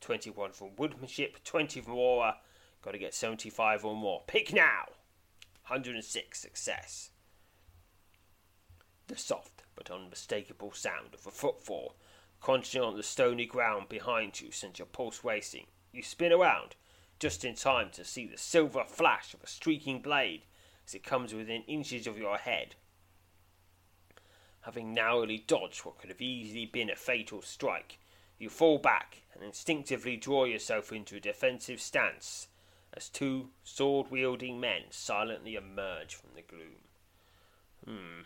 21 0.00 0.50
from 0.50 0.74
woodmanship, 0.76 1.44
20 1.44 1.80
from 1.80 1.94
aura. 1.94 2.38
Got 2.82 2.90
to 2.92 2.98
get 2.98 3.14
75 3.14 3.84
or 3.84 3.94
more. 3.94 4.22
Pick 4.26 4.52
now! 4.52 4.86
106 5.68 6.36
success. 6.40 7.10
The 9.06 9.16
soft 9.16 9.62
but 9.76 9.88
unmistakable 9.88 10.72
sound 10.72 11.14
of 11.14 11.24
a 11.28 11.30
footfall 11.30 11.94
crunching 12.40 12.82
on 12.82 12.96
the 12.96 13.04
stony 13.04 13.46
ground 13.46 13.88
behind 13.88 14.40
you 14.40 14.50
sends 14.50 14.80
your 14.80 14.86
pulse 14.86 15.22
racing. 15.22 15.66
You 15.92 16.02
spin 16.02 16.32
around 16.32 16.76
just 17.18 17.44
in 17.44 17.54
time 17.54 17.90
to 17.92 18.04
see 18.04 18.26
the 18.26 18.38
silver 18.38 18.84
flash 18.84 19.34
of 19.34 19.42
a 19.42 19.46
streaking 19.46 20.00
blade 20.00 20.42
as 20.86 20.94
it 20.94 21.04
comes 21.04 21.32
within 21.32 21.62
inches 21.62 22.06
of 22.06 22.18
your 22.18 22.38
head. 22.38 22.74
Having 24.62 24.94
narrowly 24.94 25.44
dodged 25.46 25.84
what 25.84 25.98
could 25.98 26.10
have 26.10 26.20
easily 26.20 26.66
been 26.66 26.90
a 26.90 26.96
fatal 26.96 27.42
strike, 27.42 27.98
you 28.38 28.48
fall 28.48 28.78
back 28.78 29.22
and 29.34 29.42
instinctively 29.42 30.16
draw 30.16 30.44
yourself 30.44 30.92
into 30.92 31.16
a 31.16 31.20
defensive 31.20 31.80
stance 31.80 32.48
as 32.94 33.08
two 33.08 33.50
sword 33.64 34.10
wielding 34.10 34.60
men 34.60 34.82
silently 34.90 35.54
emerge 35.54 36.14
from 36.14 36.30
the 36.34 36.42
gloom. 36.42 36.82
Hmm. 37.84 38.22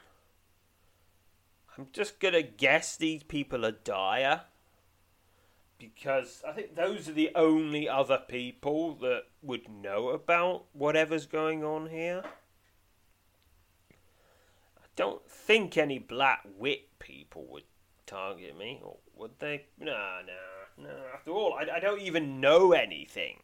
I'm 1.77 1.89
just 1.93 2.19
gonna 2.19 2.43
guess 2.43 2.97
these 2.97 3.23
people 3.23 3.65
are 3.65 3.73
dire. 3.73 4.43
Because 5.79 6.43
I 6.47 6.53
think 6.53 6.75
those 6.75 7.09
are 7.09 7.13
the 7.13 7.33
only 7.35 7.89
other 7.89 8.19
people 8.27 8.95
that 8.97 9.25
would 9.43 9.69
know 9.69 10.09
about 10.09 10.65
whatever's 10.73 11.27
going 11.27 11.63
on 11.63 11.91
here. 11.91 12.23
I 13.93 14.85
don't 14.97 15.29
think 15.31 15.77
any 15.77 15.99
black 15.99 16.47
wit 16.57 16.99
people 16.99 17.47
would 17.51 17.65
target 18.07 18.57
me, 18.57 18.81
or 18.83 18.97
would 19.15 19.39
they? 19.39 19.67
No, 19.79 20.21
no, 20.27 20.83
no. 20.85 20.95
After 21.13 21.31
all, 21.33 21.55
I, 21.55 21.77
I 21.77 21.81
don't 21.81 22.01
even 22.01 22.41
know 22.41 22.73
anything. 22.73 23.41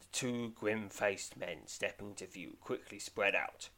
The 0.00 0.06
two 0.10 0.52
grim 0.56 0.88
faced 0.88 1.36
men 1.36 1.58
stepping 1.66 2.14
to 2.16 2.26
view 2.26 2.56
quickly 2.60 2.98
spread 2.98 3.36
out, 3.36 3.68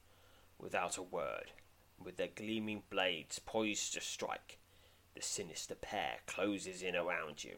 without 0.58 0.96
a 0.96 1.02
word, 1.02 1.52
with 2.02 2.16
their 2.16 2.28
gleaming 2.28 2.82
blades 2.90 3.38
poised 3.38 3.94
to 3.94 4.00
strike. 4.00 4.58
The 5.14 5.22
sinister 5.22 5.74
pair 5.74 6.18
closes 6.26 6.82
in 6.82 6.94
around 6.94 7.44
you. 7.44 7.56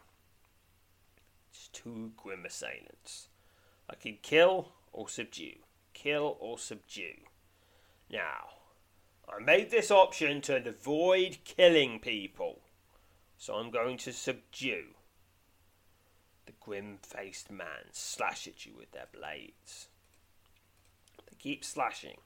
It's 1.51 1.69
two 1.69 2.13
grim 2.17 2.45
assailants. 2.47 3.29
I 3.89 3.97
can 3.97 4.19
kill 4.23 4.73
or 4.93 5.09
subdue. 5.09 5.59
Kill 5.93 6.37
or 6.41 6.59
subdue. 6.59 7.27
Now, 8.11 8.49
I 9.29 9.41
made 9.43 9.71
this 9.71 9.91
option 9.91 10.41
to 10.43 10.69
avoid 10.69 11.39
killing 11.45 12.01
people, 12.01 12.61
so 13.37 13.55
I'm 13.55 13.71
going 13.71 13.97
to 13.99 14.13
subdue. 14.13 14.95
The 16.47 16.53
grim 16.59 16.99
faced 17.03 17.51
man 17.51 17.91
slash 17.93 18.49
at 18.49 18.67
you 18.67 18.73
with 18.77 18.91
their 18.93 19.07
blades. 19.13 19.89
They 21.29 21.37
keep 21.39 21.65
slashing, 21.65 22.19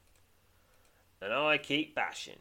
and 1.25 1.33
I 1.33 1.57
keep 1.57 1.95
bashing. 1.95 2.37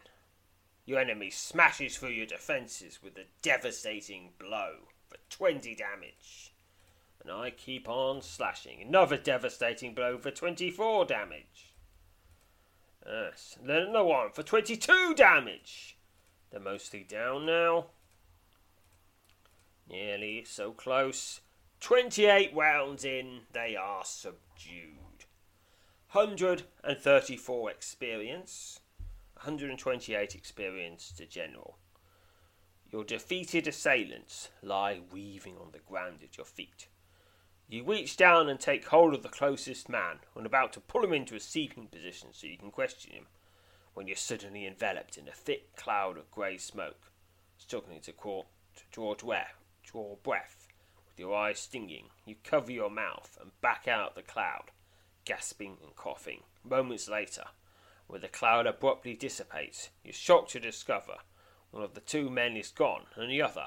Your 0.84 1.00
enemy 1.00 1.30
smashes 1.30 1.96
through 1.96 2.10
your 2.10 2.26
defences 2.26 2.98
with 3.02 3.16
a 3.16 3.24
devastating 3.40 4.32
blow 4.38 4.88
for 5.08 5.16
20 5.30 5.74
damage. 5.74 6.52
And 7.22 7.32
I 7.32 7.48
keep 7.48 7.88
on 7.88 8.20
slashing. 8.20 8.82
Another 8.82 9.16
devastating 9.16 9.94
blow 9.94 10.18
for 10.18 10.30
24 10.30 11.06
damage. 11.06 11.72
Yes, 13.06 13.56
then 13.64 13.84
another 13.84 14.04
one 14.04 14.32
for 14.32 14.42
22 14.42 15.14
damage. 15.14 15.96
They're 16.50 16.60
mostly 16.60 17.04
down 17.04 17.46
now. 17.46 17.86
Nearly 19.88 20.44
so 20.44 20.72
close. 20.72 21.40
28 21.80 22.54
rounds 22.54 23.06
in, 23.06 23.40
they 23.54 23.76
are 23.76 24.04
subdued. 24.04 25.03
134 26.14 27.70
experience, 27.72 28.78
128 29.32 30.36
experience 30.36 31.10
to 31.10 31.26
general. 31.26 31.76
Your 32.92 33.02
defeated 33.02 33.66
assailants 33.66 34.50
lie 34.62 35.00
weaving 35.10 35.56
on 35.60 35.72
the 35.72 35.80
ground 35.80 36.18
at 36.22 36.36
your 36.36 36.46
feet. 36.46 36.86
You 37.68 37.82
reach 37.82 38.16
down 38.16 38.48
and 38.48 38.60
take 38.60 38.86
hold 38.86 39.12
of 39.12 39.24
the 39.24 39.28
closest 39.28 39.88
man, 39.88 40.20
and 40.36 40.46
about 40.46 40.72
to 40.74 40.80
pull 40.80 41.02
him 41.02 41.12
into 41.12 41.34
a 41.34 41.40
sleeping 41.40 41.88
position 41.88 42.28
so 42.30 42.46
you 42.46 42.58
can 42.58 42.70
question 42.70 43.12
him, 43.12 43.26
when 43.94 44.06
you're 44.06 44.14
suddenly 44.14 44.68
enveloped 44.68 45.18
in 45.18 45.26
a 45.26 45.32
thick 45.32 45.74
cloud 45.74 46.16
of 46.16 46.30
grey 46.30 46.58
smoke, 46.58 47.10
struggling 47.58 48.00
to, 48.02 48.12
call, 48.12 48.46
to 48.76 48.84
draw, 48.92 49.16
breath, 49.16 49.64
draw 49.82 50.14
breath, 50.22 50.68
with 51.08 51.18
your 51.18 51.34
eyes 51.34 51.58
stinging. 51.58 52.10
You 52.24 52.36
cover 52.44 52.70
your 52.70 52.88
mouth 52.88 53.36
and 53.42 53.50
back 53.60 53.88
out 53.88 54.14
the 54.14 54.22
cloud, 54.22 54.70
gasping 55.24 55.76
and 55.82 55.94
coughing. 55.96 56.42
Moments 56.62 57.08
later, 57.08 57.44
when 58.06 58.20
the 58.20 58.28
cloud 58.28 58.66
abruptly 58.66 59.14
dissipates, 59.14 59.90
you're 60.02 60.12
shocked 60.12 60.50
to 60.52 60.60
discover 60.60 61.16
one 61.70 61.82
of 61.82 61.94
the 61.94 62.00
two 62.00 62.30
men 62.30 62.56
is 62.56 62.70
gone 62.70 63.06
and 63.16 63.30
the 63.30 63.42
other, 63.42 63.66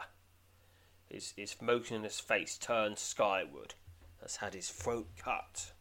his, 1.09 1.33
his 1.35 1.55
motionless 1.61 2.19
face 2.19 2.57
turned 2.57 2.97
skyward, 2.97 3.75
has 4.21 4.37
had 4.37 4.53
his 4.53 4.69
throat 4.69 5.07
cut. 5.21 5.71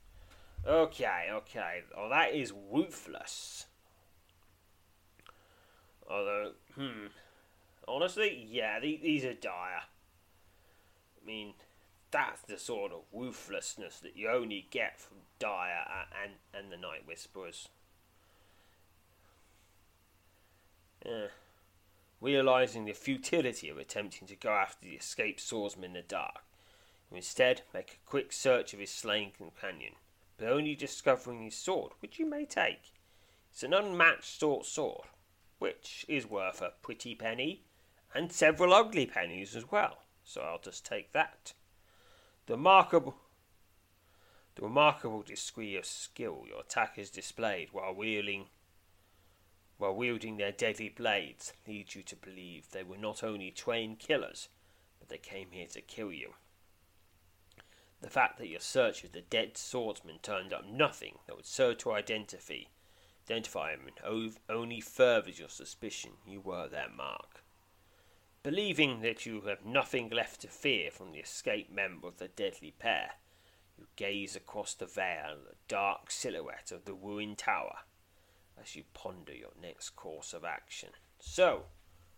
Okay, 0.66 1.28
okay. 1.30 1.82
Oh, 1.96 2.08
that 2.08 2.34
is 2.34 2.52
ruthless. 2.72 3.66
Although, 6.08 6.52
hmm. 6.74 7.06
Honestly, 7.88 8.46
yeah, 8.50 8.80
these 8.80 9.24
are 9.24 9.34
dire. 9.34 9.82
I 11.22 11.26
mean, 11.26 11.54
that's 12.10 12.42
the 12.42 12.58
sort 12.58 12.92
of 12.92 13.02
ruthlessness 13.12 14.00
that 14.00 14.16
you 14.16 14.28
only 14.28 14.66
get 14.70 14.98
from 14.98 15.18
Dire 15.38 15.86
and, 16.22 16.32
and 16.54 16.72
the 16.72 16.76
Night 16.76 17.06
Whisperers. 17.06 17.68
Yeah. 21.04 21.26
Realizing 22.20 22.84
the 22.84 22.92
futility 22.92 23.68
of 23.68 23.78
attempting 23.78 24.26
to 24.28 24.36
go 24.36 24.50
after 24.50 24.86
the 24.86 24.94
escaped 24.94 25.40
swordsman 25.40 25.84
in 25.84 25.92
the 25.92 26.02
dark, 26.02 26.44
you 27.10 27.16
instead 27.16 27.62
make 27.72 27.92
a 27.92 28.08
quick 28.08 28.32
search 28.32 28.72
of 28.72 28.80
his 28.80 28.90
slain 28.90 29.30
companion, 29.36 29.92
but 30.38 30.48
only 30.48 30.74
discovering 30.74 31.42
his 31.42 31.54
sword, 31.54 31.92
which 32.00 32.18
you 32.18 32.26
may 32.26 32.44
take. 32.44 32.92
It's 33.50 33.62
an 33.62 33.74
unmatched 33.74 34.40
short 34.40 34.66
sword, 34.66 35.06
which 35.58 36.04
is 36.08 36.28
worth 36.28 36.60
a 36.60 36.72
pretty 36.82 37.14
penny, 37.14 37.62
and 38.14 38.32
several 38.32 38.72
ugly 38.72 39.06
pennies 39.06 39.54
as 39.54 39.70
well, 39.70 39.98
so 40.24 40.40
I'll 40.40 40.58
just 40.58 40.84
take 40.84 41.12
that. 41.12 41.52
The 42.46 42.54
remarkable, 42.54 43.16
the 44.56 44.62
remarkable 44.62 45.22
degree 45.22 45.76
of 45.76 45.84
skill 45.84 46.44
your 46.48 46.60
attackers 46.60 47.10
displayed 47.10 47.68
while 47.72 47.94
wielding 47.94 48.46
while 49.76 49.94
wielding 49.94 50.38
their 50.38 50.52
deadly 50.52 50.88
blades 50.88 51.52
leads 51.68 51.94
you 51.94 52.02
to 52.02 52.16
believe 52.16 52.70
they 52.70 52.82
were 52.82 52.96
not 52.96 53.22
only 53.22 53.50
trained 53.50 53.98
killers, 53.98 54.48
but 54.98 55.10
they 55.10 55.18
came 55.18 55.50
here 55.50 55.66
to 55.66 55.82
kill 55.82 56.10
you. 56.10 56.32
The 58.00 58.08
fact 58.08 58.38
that 58.38 58.48
your 58.48 58.60
search 58.60 59.04
of 59.04 59.12
the 59.12 59.20
dead 59.20 59.58
swordsman 59.58 60.20
turned 60.22 60.54
up 60.54 60.64
nothing 60.66 61.18
that 61.26 61.36
would 61.36 61.44
serve 61.44 61.76
to 61.78 61.92
identify, 61.92 62.60
identify 63.26 63.72
him 63.72 63.90
only 64.48 64.80
furthers 64.80 65.38
your 65.38 65.50
suspicion 65.50 66.12
you 66.26 66.40
were 66.40 66.68
their 66.68 66.88
mark. 66.88 67.42
Believing 68.42 69.02
that 69.02 69.26
you 69.26 69.42
have 69.42 69.66
nothing 69.66 70.08
left 70.08 70.40
to 70.40 70.48
fear 70.48 70.90
from 70.90 71.12
the 71.12 71.18
escaped 71.18 71.70
member 71.70 72.08
of 72.08 72.16
the 72.16 72.28
deadly 72.28 72.72
pair, 72.78 73.10
you 73.78 73.86
gaze 73.96 74.36
across 74.36 74.74
the 74.74 74.86
vale 74.86 75.32
at 75.32 75.44
the 75.44 75.56
dark 75.68 76.10
silhouette 76.10 76.72
of 76.72 76.84
the 76.84 76.94
ruined 76.94 77.38
tower 77.38 77.78
as 78.60 78.74
you 78.74 78.84
ponder 78.94 79.34
your 79.34 79.52
next 79.60 79.90
course 79.90 80.32
of 80.32 80.44
action. 80.44 80.90
So, 81.18 81.64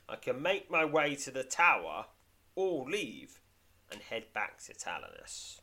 I 0.08 0.16
can 0.16 0.40
make 0.40 0.70
my 0.70 0.84
way 0.84 1.14
to 1.16 1.30
the 1.30 1.44
tower 1.44 2.06
or 2.54 2.88
leave 2.88 3.40
and 3.90 4.02
head 4.02 4.32
back 4.32 4.58
to 4.64 4.74
Talanis. 4.74 5.60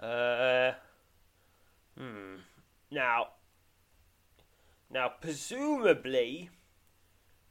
Uh, 0.00 0.74
hmm. 1.96 2.36
Now, 2.90 3.28
now, 4.90 5.12
presumably, 5.20 6.50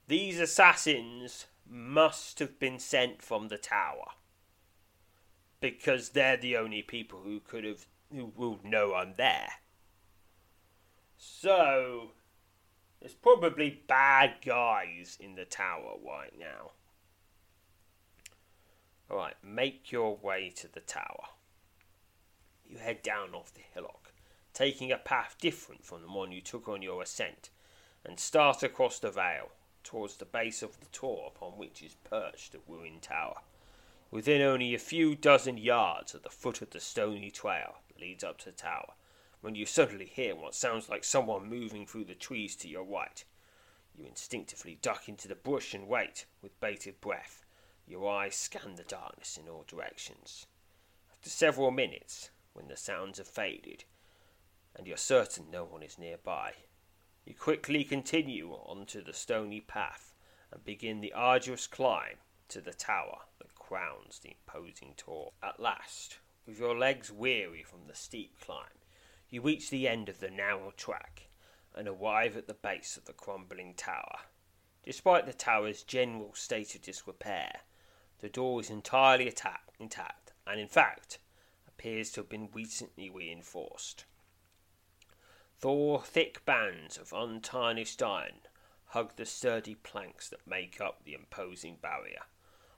these 0.08 0.40
assassins 0.40 1.46
must 1.70 2.40
have 2.40 2.58
been 2.60 2.80
sent 2.80 3.22
from 3.22 3.50
the 3.50 3.58
tower 3.58 4.12
because 5.60 6.10
they're 6.10 6.38
the 6.38 6.58
only 6.58 6.82
people 6.82 7.22
who 7.24 7.40
could 7.40 7.64
have 7.64 7.86
who 8.14 8.32
will 8.36 8.60
know 8.64 8.94
I'm 8.94 9.16
there. 9.18 9.50
So 11.18 12.12
there's 13.00 13.14
probably 13.14 13.82
bad 13.88 14.36
guys 14.46 15.18
in 15.20 15.36
the 15.36 15.46
tower 15.46 15.96
right 16.06 16.34
now. 16.38 16.72
Alright, 19.10 19.36
make 19.44 19.92
your 19.92 20.18
way 20.18 20.52
to 20.58 20.72
the 20.72 20.82
tower. 20.82 21.30
You 22.66 22.78
head 22.78 23.02
down 23.02 23.34
off 23.34 23.54
the 23.54 23.62
hillock, 23.74 24.12
taking 24.54 24.92
a 24.92 24.98
path 24.98 25.38
different 25.40 25.86
from 25.86 26.02
the 26.02 26.12
one 26.12 26.32
you 26.32 26.42
took 26.42 26.68
on 26.68 26.82
your 26.82 27.02
ascent, 27.02 27.50
and 28.04 28.20
start 28.20 28.64
across 28.64 29.00
the 29.00 29.12
vale 29.12 29.52
towards 29.84 30.18
the 30.18 30.26
base 30.26 30.62
of 30.62 30.80
the 30.82 30.86
tor 30.88 31.32
upon 31.34 31.52
which 31.52 31.82
is 31.82 31.96
perched 32.04 32.52
the 32.52 32.60
ruined 32.68 33.02
tower. 33.02 33.38
Within 34.10 34.42
only 34.42 34.74
a 34.74 34.80
few 34.80 35.16
dozen 35.16 35.58
yards 35.58 36.16
at 36.16 36.24
the 36.24 36.30
foot 36.30 36.62
of 36.62 36.70
the 36.70 36.80
stony 36.80 37.30
trail 37.30 37.80
that 37.90 38.00
leads 38.00 38.24
up 38.24 38.38
to 38.40 38.46
the 38.46 38.52
tower, 38.54 38.94
when 39.42 39.54
you 39.54 39.66
suddenly 39.66 40.06
hear 40.06 40.34
what 40.34 40.56
sounds 40.56 40.88
like 40.88 41.04
someone 41.04 41.50
moving 41.50 41.86
through 41.86 42.06
the 42.06 42.16
trees 42.16 42.56
to 42.58 42.70
your 42.70 42.86
right. 42.86 43.26
You 43.94 44.06
instinctively 44.06 44.80
duck 44.82 45.10
into 45.10 45.28
the 45.28 45.36
bush 45.36 45.74
and 45.74 45.90
wait, 45.90 46.26
with 46.42 46.60
bated 46.62 47.02
breath, 47.02 47.44
Your 47.86 48.10
eyes 48.10 48.36
scan 48.36 48.76
the 48.76 48.84
darkness 48.84 49.38
in 49.38 49.50
all 49.50 49.66
directions. 49.68 50.46
After 51.12 51.30
several 51.30 51.72
minutes, 51.72 52.32
when 52.54 52.68
the 52.68 52.78
sounds 52.78 53.18
have 53.18 53.28
faded, 53.28 53.84
and 54.76 54.88
you're 54.88 54.98
certain 54.98 55.52
no 55.52 55.66
one 55.66 55.84
is 55.84 55.98
nearby, 55.98 56.54
you 57.26 57.34
quickly 57.34 57.84
continue 57.84 58.52
onto 58.52 59.04
the 59.04 59.14
stony 59.14 59.60
path 59.60 60.14
and 60.52 60.64
begin 60.64 61.02
the 61.02 61.14
arduous 61.14 61.68
climb 61.68 62.18
to 62.50 62.62
the 62.62 62.74
tower 62.74 63.24
crowns 63.68 64.20
the 64.20 64.30
imposing 64.30 64.94
tor. 64.96 65.32
At 65.44 65.60
last, 65.60 66.20
with 66.46 66.58
your 66.60 66.78
legs 66.78 67.12
weary 67.12 67.64
from 67.64 67.88
the 67.88 67.96
steep 67.96 68.40
climb, 68.40 68.80
you 69.30 69.42
reach 69.42 69.70
the 69.70 69.88
end 69.88 70.08
of 70.08 70.20
the 70.20 70.30
narrow 70.30 70.72
track 70.78 71.28
and 71.76 71.88
arrive 71.88 72.38
at 72.38 72.48
the 72.48 72.54
base 72.54 72.96
of 72.96 73.06
the 73.06 73.14
crumbling 73.14 73.74
tower. 73.74 74.20
Despite 74.84 75.26
the 75.26 75.34
tower's 75.34 75.84
general 75.84 76.34
state 76.34 76.76
of 76.76 76.82
disrepair, 76.82 77.62
the 78.20 78.30
door 78.30 78.62
is 78.62 78.70
entirely 78.70 79.28
attack- 79.28 79.74
intact 79.80 80.32
and, 80.46 80.60
in 80.62 80.70
fact, 80.70 81.20
appears 81.68 82.10
to 82.12 82.22
have 82.22 82.30
been 82.30 82.50
recently 82.54 83.10
reinforced. 83.10 84.06
Four 85.58 86.02
thick 86.02 86.46
bands 86.46 86.98
of 86.98 87.12
untarnished 87.12 88.02
iron 88.02 88.42
hug 88.92 89.18
the 89.18 89.26
sturdy 89.26 89.76
planks 89.76 90.30
that 90.30 90.48
make 90.48 90.80
up 90.80 91.04
the 91.04 91.14
imposing 91.14 91.76
barrier. 91.76 92.24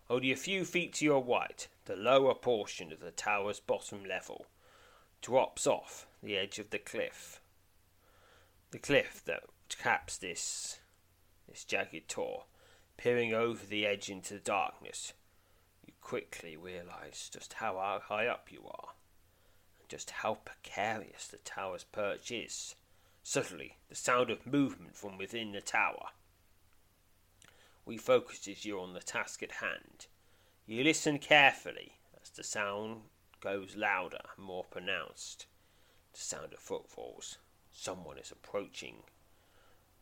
Only 0.09 0.31
a 0.31 0.35
few 0.35 0.65
feet 0.65 0.93
to 0.93 1.05
your 1.05 1.23
right, 1.23 1.67
the 1.85 1.95
lower 1.95 2.33
portion 2.33 2.91
of 2.91 2.99
the 2.99 3.11
tower's 3.11 3.59
bottom 3.59 4.03
level 4.03 4.47
drops 5.21 5.67
off 5.67 6.07
the 6.23 6.35
edge 6.35 6.57
of 6.57 6.71
the 6.71 6.79
cliff. 6.79 7.39
The 8.71 8.79
cliff 8.79 9.23
that 9.25 9.43
caps 9.77 10.17
this 10.17 10.79
this 11.47 11.63
jagged 11.63 12.07
tor, 12.07 12.45
peering 12.97 13.33
over 13.33 13.65
the 13.65 13.85
edge 13.85 14.09
into 14.09 14.35
the 14.35 14.39
darkness, 14.39 15.13
you 15.85 15.93
quickly 16.01 16.57
realize 16.57 17.29
just 17.31 17.53
how 17.53 17.99
high 18.03 18.27
up 18.27 18.51
you 18.51 18.63
are, 18.67 18.89
and 19.79 19.89
just 19.89 20.09
how 20.09 20.39
precarious 20.45 21.27
the 21.27 21.37
tower's 21.37 21.83
perch 21.83 22.31
is. 22.31 22.75
Suddenly, 23.23 23.77
the 23.89 23.95
sound 23.95 24.31
of 24.31 24.47
movement 24.47 24.95
from 24.95 25.17
within 25.17 25.51
the 25.51 25.61
tower 25.61 26.09
refocuses 27.89 28.65
you 28.65 28.79
on 28.79 28.93
the 28.93 28.99
task 28.99 29.41
at 29.41 29.53
hand. 29.53 30.07
You 30.65 30.83
listen 30.83 31.17
carefully 31.17 31.93
as 32.21 32.29
the 32.29 32.43
sound 32.43 33.01
goes 33.41 33.75
louder 33.75 34.21
and 34.37 34.45
more 34.45 34.65
pronounced. 34.65 35.47
The 36.13 36.19
sound 36.19 36.53
of 36.53 36.59
footfalls. 36.59 37.37
Someone 37.71 38.17
is 38.17 38.31
approaching 38.31 38.97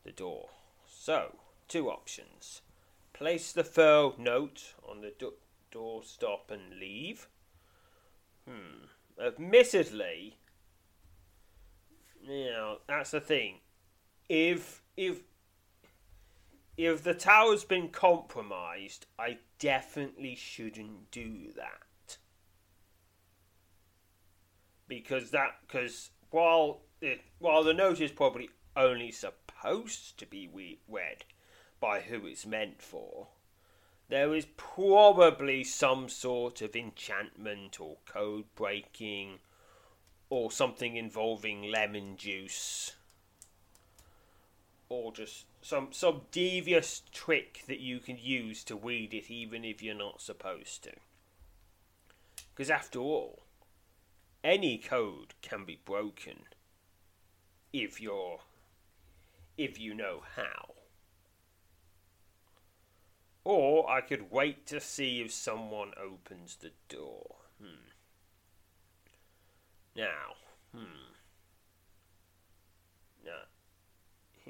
the 0.04 0.12
door. 0.12 0.50
So, 0.86 1.36
two 1.68 1.88
options. 1.88 2.62
Place 3.12 3.52
the 3.52 3.64
furled 3.64 4.18
note 4.18 4.74
on 4.86 5.00
the 5.00 5.12
do- 5.18 5.34
door 5.70 6.02
stop 6.04 6.50
and 6.50 6.78
leave. 6.78 7.28
Hmm. 8.46 8.86
Admittedly, 9.20 10.38
know, 12.28 12.78
that's 12.86 13.10
the 13.10 13.20
thing. 13.20 13.56
If 14.28 14.82
if 14.96 15.20
if 16.78 17.02
the 17.02 17.12
tower's 17.12 17.64
been 17.64 17.88
compromised, 17.88 19.06
I 19.18 19.38
definitely 19.58 20.36
shouldn't 20.36 21.10
do 21.10 21.52
that. 21.56 22.18
Because 24.86 25.32
that 25.32 25.56
because 25.66 26.10
while 26.30 26.82
it, 27.00 27.20
while 27.40 27.64
the 27.64 27.74
note 27.74 28.00
is 28.00 28.12
probably 28.12 28.48
only 28.76 29.10
supposed 29.10 30.18
to 30.18 30.26
be 30.26 30.48
read 30.88 31.24
by 31.80 32.00
who 32.00 32.24
it's 32.26 32.46
meant 32.46 32.80
for, 32.80 33.26
there 34.08 34.32
is 34.32 34.46
probably 34.56 35.64
some 35.64 36.08
sort 36.08 36.62
of 36.62 36.76
enchantment 36.76 37.80
or 37.80 37.96
code 38.06 38.44
breaking 38.54 39.40
or 40.30 40.52
something 40.52 40.96
involving 40.96 41.70
lemon 41.70 42.16
juice 42.16 42.94
or 44.88 45.12
just 45.12 45.46
some 45.60 45.88
some 45.90 46.22
devious 46.30 47.02
trick 47.12 47.62
that 47.66 47.80
you 47.80 47.98
can 47.98 48.18
use 48.18 48.64
to 48.64 48.76
weed 48.76 49.12
it 49.12 49.30
even 49.30 49.64
if 49.64 49.82
you're 49.82 49.94
not 49.94 50.20
supposed 50.20 50.82
to 50.82 50.92
because 52.54 52.70
after 52.70 52.98
all 52.98 53.42
any 54.42 54.78
code 54.78 55.34
can 55.42 55.64
be 55.64 55.78
broken 55.84 56.44
if 57.72 58.00
you're 58.00 58.40
if 59.56 59.78
you 59.78 59.92
know 59.92 60.22
how 60.36 60.74
or 63.48 63.90
I 63.90 64.02
could 64.02 64.30
wait 64.30 64.66
to 64.66 64.78
see 64.78 65.22
if 65.22 65.32
someone 65.32 65.92
opens 65.98 66.56
the 66.56 66.72
door. 66.90 67.36
Hmm. 67.58 67.88
Now, 69.96 70.34
hmm. 70.74 71.14
Now, 73.24 73.46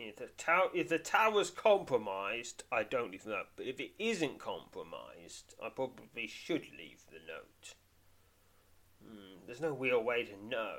if 0.00 0.16
the, 0.16 0.28
if 0.74 0.88
the 0.88 0.98
tower's 0.98 1.50
compromised, 1.50 2.64
I 2.70 2.82
don't 2.82 3.10
leave 3.10 3.24
the 3.24 3.30
note. 3.30 3.46
But 3.56 3.66
if 3.66 3.80
it 3.80 3.92
isn't 3.98 4.38
compromised, 4.38 5.54
I 5.62 5.68
probably 5.68 6.26
should 6.26 6.66
leave 6.76 7.04
the 7.10 7.18
note. 7.26 7.74
Hmm. 9.02 9.46
There's 9.46 9.60
no 9.60 9.72
real 9.72 10.02
way 10.02 10.24
to 10.24 10.44
know. 10.44 10.78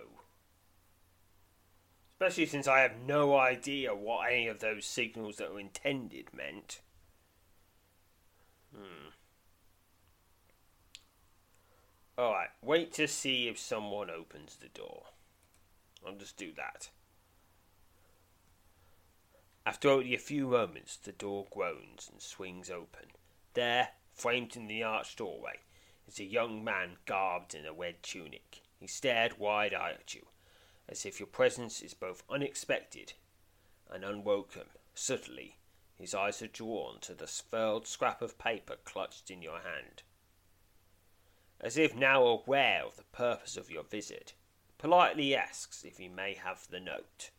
Especially 2.13 2.45
since 2.45 2.67
I 2.67 2.79
have 2.79 2.97
no 3.05 3.37
idea 3.37 3.95
what 3.95 4.29
any 4.29 4.47
of 4.47 4.59
those 4.59 4.85
signals 4.85 5.37
that 5.37 5.53
were 5.53 5.59
intended 5.59 6.33
meant. 6.33 6.81
Hmm. 8.75 9.09
Alright, 12.17 12.49
wait 12.61 12.91
to 12.93 13.07
see 13.07 13.47
if 13.47 13.57
someone 13.57 14.09
opens 14.09 14.57
the 14.57 14.67
door. 14.67 15.05
I'll 16.05 16.15
just 16.15 16.35
do 16.35 16.51
that. 16.57 16.89
After 19.69 19.87
only 19.91 20.15
a 20.15 20.17
few 20.17 20.47
moments, 20.47 20.97
the 20.97 21.11
door 21.11 21.45
groans 21.51 22.09
and 22.11 22.19
swings 22.19 22.71
open. 22.71 23.11
There, 23.53 23.89
framed 24.15 24.55
in 24.55 24.65
the 24.65 24.81
arched 24.81 25.19
doorway, 25.19 25.59
is 26.07 26.19
a 26.19 26.23
young 26.23 26.63
man 26.63 26.97
garbed 27.05 27.53
in 27.53 27.67
a 27.67 27.71
red 27.71 28.01
tunic. 28.01 28.63
He 28.79 28.87
stared 28.87 29.37
wide 29.37 29.75
eyed 29.75 29.97
at 29.99 30.15
you, 30.15 30.25
as 30.87 31.05
if 31.05 31.19
your 31.19 31.27
presence 31.27 31.83
is 31.83 31.93
both 31.93 32.23
unexpected 32.31 33.13
and 33.87 34.03
unwelcome. 34.03 34.71
Subtly, 34.95 35.59
his 35.93 36.15
eyes 36.15 36.41
are 36.41 36.47
drawn 36.47 36.99
to 37.01 37.13
the 37.13 37.27
furled 37.27 37.85
scrap 37.85 38.23
of 38.23 38.39
paper 38.39 38.77
clutched 38.83 39.29
in 39.29 39.43
your 39.43 39.59
hand. 39.59 40.01
As 41.61 41.77
if 41.77 41.93
now 41.93 42.23
aware 42.23 42.85
of 42.85 42.95
the 42.95 43.03
purpose 43.03 43.55
of 43.55 43.69
your 43.69 43.83
visit, 43.83 44.33
politely 44.79 45.35
asks 45.35 45.85
if 45.85 45.99
he 45.99 46.07
may 46.07 46.33
have 46.33 46.67
the 46.71 46.79
note. 46.79 47.29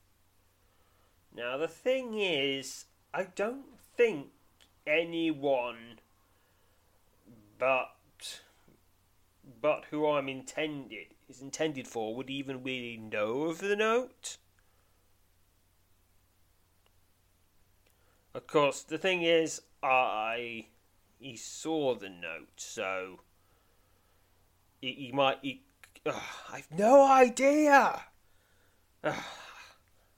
Now, 1.35 1.57
the 1.57 1.69
thing 1.69 2.19
is, 2.19 2.87
I 3.15 3.25
don't 3.25 3.79
think 3.97 4.29
anyone 4.87 6.01
but 7.59 8.41
but 9.61 9.85
who 9.91 10.07
I'm 10.07 10.29
intended 10.29 11.09
is 11.29 11.43
intended 11.43 11.87
for 11.87 12.15
would 12.15 12.31
even 12.31 12.63
really 12.63 12.97
know 12.97 13.43
of 13.43 13.59
the 13.59 13.77
note. 13.77 14.39
Of 18.35 18.47
course, 18.47 18.83
the 18.83 18.99
thing 18.99 19.23
is, 19.23 19.61
I 19.83 20.67
he 21.19 21.37
saw 21.37 21.95
the 21.95 22.09
note, 22.09 22.49
so 22.57 23.21
he, 24.81 24.93
he 24.93 25.13
might. 25.13 25.39
He, 25.43 25.63
I've 26.51 26.71
no 26.77 27.05
idea. 27.05 28.05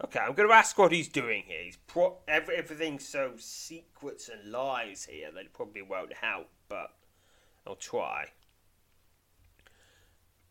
Okay, 0.05 0.21
I'm 0.21 0.35
going 0.35 0.49
to 0.49 0.55
ask 0.55 0.77
what 0.79 0.93
he's 0.93 1.09
doing 1.09 1.45
here. 1.47 1.63
He's 1.65 1.79
pro- 1.87 2.19
every, 2.27 2.57
everything's 2.57 3.07
so 3.07 3.33
secrets 3.37 4.29
and 4.29 4.51
lies 4.51 5.07
here 5.11 5.31
that 5.33 5.41
it 5.41 5.53
probably 5.53 5.83
won't 5.83 6.15
help, 6.15 6.49
but 6.69 6.93
I'll 7.67 7.77
try. 7.77 8.29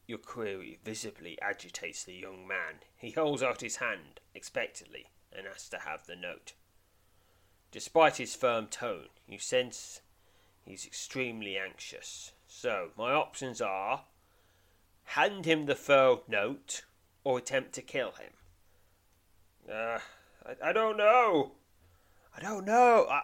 Your 0.07 0.17
query 0.17 0.79
visibly 0.83 1.37
agitates 1.41 2.03
the 2.03 2.13
young 2.13 2.47
man. 2.47 2.81
He 2.97 3.11
holds 3.11 3.43
out 3.43 3.61
his 3.61 3.77
hand 3.77 4.19
expectantly 4.33 5.07
and 5.31 5.47
asks 5.47 5.69
to 5.69 5.79
have 5.79 6.05
the 6.05 6.15
note. 6.15 6.53
Despite 7.71 8.17
his 8.17 8.35
firm 8.35 8.67
tone, 8.67 9.07
you 9.27 9.39
sense 9.39 10.01
he's 10.65 10.85
extremely 10.85 11.57
anxious. 11.57 12.33
So, 12.47 12.89
my 12.97 13.13
options 13.13 13.61
are 13.61 14.03
hand 15.05 15.45
him 15.45 15.65
the 15.65 15.75
furled 15.75 16.27
note 16.27 16.83
or 17.23 17.37
attempt 17.37 17.73
to 17.73 17.81
kill 17.81 18.11
him. 18.11 18.31
Uh, 19.69 19.99
I, 20.45 20.69
I 20.69 20.73
don't 20.73 20.97
know. 20.97 21.53
I 22.35 22.41
don't 22.41 22.65
know. 22.65 23.07
I, 23.09 23.21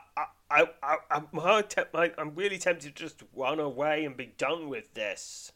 I, 0.49 0.65
I, 0.83 0.97
I'm, 1.11 1.27
I, 1.33 2.11
I'm 2.17 2.35
really 2.35 2.57
tempted 2.57 2.95
to 2.95 3.03
just 3.03 3.23
run 3.35 3.59
away 3.59 4.05
and 4.05 4.17
be 4.17 4.33
done 4.37 4.69
with 4.69 4.93
this. 4.93 5.51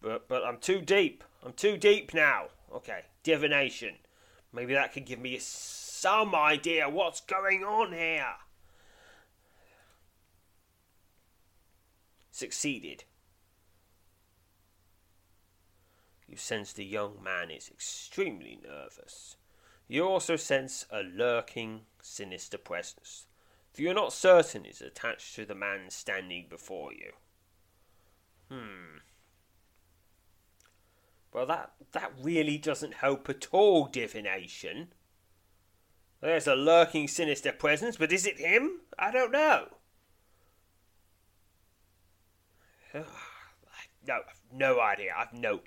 But, 0.00 0.28
but 0.28 0.44
I'm 0.44 0.58
too 0.58 0.80
deep. 0.80 1.24
I'm 1.44 1.52
too 1.52 1.76
deep 1.76 2.14
now. 2.14 2.46
Okay, 2.74 3.02
divination. 3.22 3.94
Maybe 4.52 4.74
that 4.74 4.92
could 4.92 5.06
give 5.06 5.20
me 5.20 5.38
some 5.40 6.34
idea 6.34 6.88
what's 6.88 7.20
going 7.20 7.64
on 7.64 7.92
here. 7.92 8.34
succeeded. 12.42 13.04
You 16.26 16.36
sense 16.36 16.72
the 16.72 16.84
young 16.84 17.22
man 17.22 17.50
is 17.50 17.68
extremely 17.68 18.58
nervous. 18.60 19.36
You 19.92 20.08
also 20.08 20.36
sense 20.36 20.86
a 20.90 21.02
lurking, 21.02 21.82
sinister 22.00 22.56
presence 22.56 23.26
that 23.74 23.82
you're 23.82 23.92
not 23.92 24.14
certain 24.14 24.64
is 24.64 24.80
attached 24.80 25.34
to 25.34 25.44
the 25.44 25.54
man 25.54 25.90
standing 25.90 26.46
before 26.48 26.94
you. 26.94 27.12
Hmm. 28.50 29.00
Well, 31.34 31.44
that, 31.44 31.72
that 31.92 32.10
really 32.18 32.56
doesn't 32.56 32.94
help 32.94 33.28
at 33.28 33.48
all, 33.52 33.84
divination. 33.84 34.94
There's 36.22 36.46
a 36.46 36.54
lurking, 36.54 37.06
sinister 37.06 37.52
presence, 37.52 37.98
but 37.98 38.12
is 38.12 38.24
it 38.24 38.40
him? 38.40 38.80
I 38.98 39.10
don't 39.10 39.30
know. 39.30 39.66
no, 44.08 44.20
no 44.50 44.80
idea. 44.80 45.12
I've 45.18 45.34
no. 45.34 45.60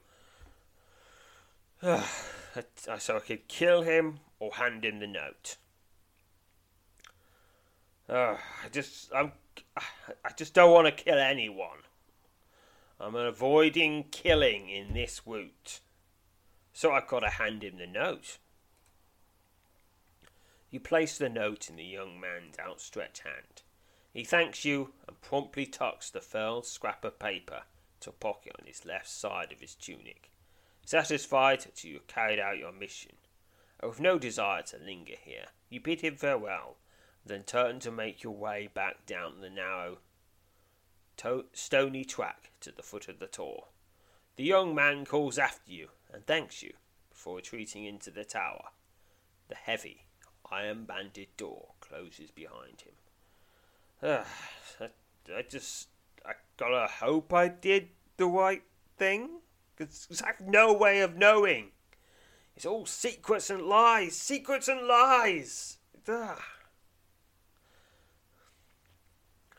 so 2.99 3.17
I 3.17 3.19
could 3.19 3.47
kill 3.47 3.81
him 3.81 4.19
or 4.39 4.53
hand 4.53 4.85
him 4.85 4.99
the 4.99 5.07
note. 5.07 5.57
Uh, 8.07 8.37
I 8.63 8.69
just, 8.71 9.11
I'm, 9.13 9.31
I 9.77 10.31
just 10.37 10.53
don't 10.53 10.71
want 10.71 10.85
to 10.87 11.03
kill 11.03 11.17
anyone. 11.17 11.79
I'm 12.99 13.15
avoiding 13.15 14.05
killing 14.11 14.69
in 14.69 14.93
this 14.93 15.25
woot. 15.25 15.79
So 16.73 16.91
I've 16.91 17.07
got 17.07 17.21
to 17.21 17.29
hand 17.29 17.63
him 17.63 17.77
the 17.77 17.87
note. 17.87 18.37
You 20.69 20.79
place 20.79 21.17
the 21.17 21.29
note 21.29 21.69
in 21.69 21.77
the 21.77 21.83
young 21.83 22.19
man's 22.19 22.59
outstretched 22.59 23.19
hand. 23.19 23.63
He 24.13 24.23
thanks 24.23 24.65
you 24.65 24.93
and 25.07 25.19
promptly 25.21 25.65
tucks 25.65 26.09
the 26.09 26.21
furled 26.21 26.65
scrap 26.65 27.03
of 27.03 27.19
paper 27.19 27.63
to 28.01 28.09
a 28.09 28.13
pocket 28.13 28.53
on 28.59 28.67
his 28.67 28.85
left 28.85 29.09
side 29.09 29.51
of 29.51 29.61
his 29.61 29.75
tunic. 29.75 30.31
Satisfied 30.85 31.61
that 31.61 31.83
you 31.83 31.95
have 31.95 32.07
carried 32.07 32.39
out 32.39 32.59
your 32.59 32.71
mission, 32.71 33.13
and 33.79 33.89
with 33.89 33.99
no 33.99 34.19
desire 34.19 34.61
to 34.61 34.77
linger 34.77 35.15
here, 35.19 35.47
you 35.67 35.79
bid 35.79 36.01
him 36.01 36.15
farewell, 36.15 36.77
then 37.25 37.41
turn 37.43 37.79
to 37.79 37.91
make 37.91 38.21
your 38.21 38.35
way 38.35 38.69
back 38.71 39.05
down 39.07 39.41
the 39.41 39.49
narrow 39.49 39.97
to- 41.17 41.45
stony 41.53 42.05
track 42.05 42.51
to 42.59 42.71
the 42.71 42.83
foot 42.83 43.07
of 43.07 43.17
the 43.17 43.25
tor. 43.25 43.65
The 44.35 44.43
young 44.43 44.75
man 44.75 45.05
calls 45.05 45.39
after 45.39 45.71
you 45.71 45.89
and 46.13 46.25
thanks 46.25 46.61
you 46.61 46.73
before 47.09 47.37
retreating 47.37 47.85
into 47.85 48.11
the 48.11 48.25
tower. 48.25 48.69
The 49.47 49.55
heavy, 49.55 50.05
iron 50.51 50.85
banded 50.85 51.35
door 51.35 51.69
closes 51.79 52.29
behind 52.29 52.81
him. 52.81 52.93
Uh, 54.01 54.23
I, 54.79 54.89
I 55.35 55.41
just. 55.41 55.87
I 56.25 56.33
gotta 56.57 56.87
hope 56.91 57.33
I 57.33 57.47
did 57.47 57.89
the 58.17 58.25
right 58.25 58.63
thing. 58.97 59.41
Because 59.75 60.21
I 60.23 60.27
have 60.27 60.41
no 60.41 60.73
way 60.73 61.01
of 61.01 61.17
knowing. 61.17 61.71
It's 62.55 62.65
all 62.65 62.85
secrets 62.85 63.49
and 63.49 63.63
lies, 63.63 64.15
secrets 64.15 64.67
and 64.67 64.87
lies. 64.87 65.77
Ugh. 66.07 66.41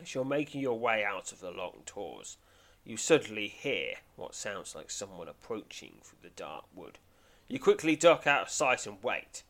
As 0.00 0.14
you're 0.14 0.24
making 0.24 0.60
your 0.60 0.78
way 0.78 1.04
out 1.04 1.32
of 1.32 1.40
the 1.40 1.50
long 1.50 1.82
tors, 1.84 2.38
you 2.84 2.96
suddenly 2.96 3.48
hear 3.48 3.94
what 4.14 4.34
sounds 4.34 4.74
like 4.74 4.90
someone 4.90 5.28
approaching 5.28 5.96
through 6.02 6.18
the 6.22 6.30
dark 6.30 6.64
wood. 6.74 6.98
You 7.48 7.58
quickly 7.58 7.96
duck 7.96 8.26
out 8.26 8.42
of 8.42 8.50
sight 8.50 8.86
and 8.86 9.02
wait. 9.02 9.42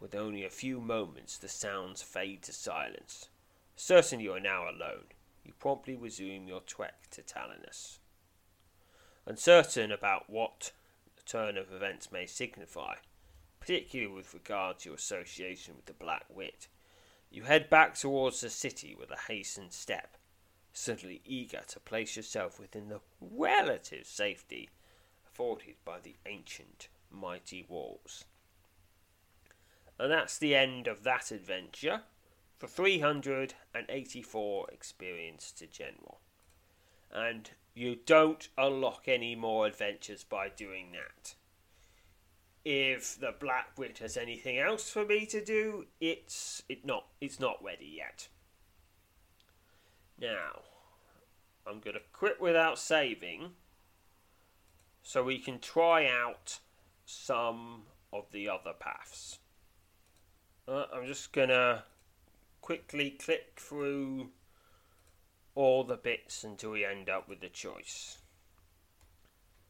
With 0.00 0.14
only 0.14 0.44
a 0.44 0.50
few 0.50 0.80
moments, 0.80 1.36
the 1.36 1.48
sounds 1.48 2.02
fade 2.02 2.42
to 2.42 2.52
silence. 2.52 3.28
Certain 3.76 4.20
you 4.20 4.32
are 4.32 4.40
now 4.40 4.64
alone, 4.64 5.06
you 5.44 5.52
promptly 5.58 5.96
resume 5.96 6.46
your 6.46 6.60
trek 6.60 7.08
to 7.10 7.22
Talanus. 7.22 7.98
Uncertain 9.24 9.92
about 9.92 10.28
what 10.28 10.72
the 11.16 11.22
turn 11.22 11.56
of 11.56 11.72
events 11.72 12.10
may 12.10 12.26
signify, 12.26 12.96
particularly 13.60 14.12
with 14.12 14.34
regard 14.34 14.80
to 14.80 14.88
your 14.88 14.96
association 14.96 15.76
with 15.76 15.86
the 15.86 15.92
Black 15.92 16.24
Wit, 16.28 16.66
you 17.30 17.44
head 17.44 17.70
back 17.70 17.94
towards 17.94 18.40
the 18.40 18.50
city 18.50 18.96
with 18.98 19.10
a 19.10 19.32
hastened 19.32 19.72
step, 19.72 20.16
suddenly 20.72 21.22
eager 21.24 21.62
to 21.68 21.80
place 21.80 22.16
yourself 22.16 22.58
within 22.58 22.88
the 22.88 23.00
relative 23.20 24.06
safety 24.06 24.68
afforded 25.26 25.76
by 25.84 26.00
the 26.00 26.16
ancient, 26.26 26.88
mighty 27.10 27.64
walls. 27.68 28.24
And 29.98 30.10
that's 30.10 30.36
the 30.36 30.56
end 30.56 30.88
of 30.88 31.04
that 31.04 31.30
adventure 31.30 32.02
for 32.58 32.66
384 32.66 34.70
experience 34.72 35.52
to 35.52 35.66
general. 35.66 36.20
And 37.12 37.50
you 37.74 37.96
don't 38.06 38.48
unlock 38.58 39.04
any 39.06 39.34
more 39.34 39.66
adventures 39.66 40.24
by 40.24 40.48
doing 40.48 40.92
that 40.92 41.34
if 42.64 43.18
the 43.18 43.34
Black 43.38 43.76
Wit 43.76 43.98
has 43.98 44.16
anything 44.16 44.58
else 44.58 44.88
for 44.88 45.04
me 45.04 45.26
to 45.26 45.44
do, 45.44 45.86
it's 46.00 46.62
it 46.68 46.84
not 46.84 47.06
it's 47.20 47.40
not 47.40 47.62
ready 47.62 47.92
yet. 47.96 48.28
Now, 50.20 50.60
I'm 51.66 51.80
gonna 51.80 51.98
quit 52.12 52.40
without 52.40 52.78
saving, 52.78 53.52
so 55.02 55.24
we 55.24 55.38
can 55.38 55.58
try 55.58 56.06
out 56.06 56.60
some 57.04 57.82
of 58.12 58.30
the 58.30 58.48
other 58.48 58.72
paths. 58.78 59.38
Uh, 60.68 60.84
I'm 60.94 61.06
just 61.06 61.32
gonna 61.32 61.84
quickly 62.60 63.10
click 63.10 63.54
through 63.56 64.30
all 65.54 65.84
the 65.84 65.96
bits 65.96 66.44
until 66.44 66.70
we 66.70 66.84
end 66.84 67.08
up 67.08 67.28
with 67.28 67.40
the 67.40 67.48
choice. 67.48 68.18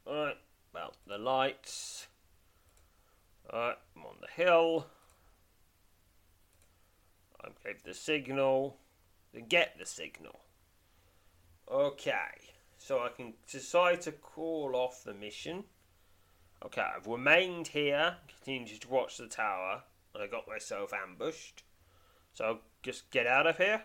Alright, 0.07 0.37
well, 0.73 0.93
the 1.07 1.17
lights 1.17 2.07
Alright, 3.51 3.77
I'm 3.95 4.05
on 4.05 4.15
the 4.21 4.43
hill. 4.43 4.87
I 7.43 7.49
gave 7.63 7.83
the 7.83 7.93
signal. 7.93 8.77
Then 9.33 9.47
get 9.47 9.75
the 9.77 9.85
signal. 9.85 10.39
Okay, 11.69 12.51
so 12.77 12.99
I 12.99 13.09
can 13.09 13.33
decide 13.49 14.01
to 14.01 14.11
call 14.11 14.75
off 14.75 15.03
the 15.03 15.13
mission. 15.13 15.65
Okay, 16.63 16.81
I've 16.95 17.07
remained 17.07 17.69
here, 17.69 18.17
continued 18.27 18.81
to 18.81 18.89
watch 18.89 19.17
the 19.17 19.27
tower, 19.27 19.83
and 20.13 20.23
I 20.23 20.27
got 20.27 20.47
myself 20.47 20.93
ambushed. 20.93 21.63
So 22.33 22.45
I'll 22.45 22.59
just 22.81 23.09
get 23.11 23.27
out 23.27 23.47
of 23.47 23.57
here. 23.57 23.83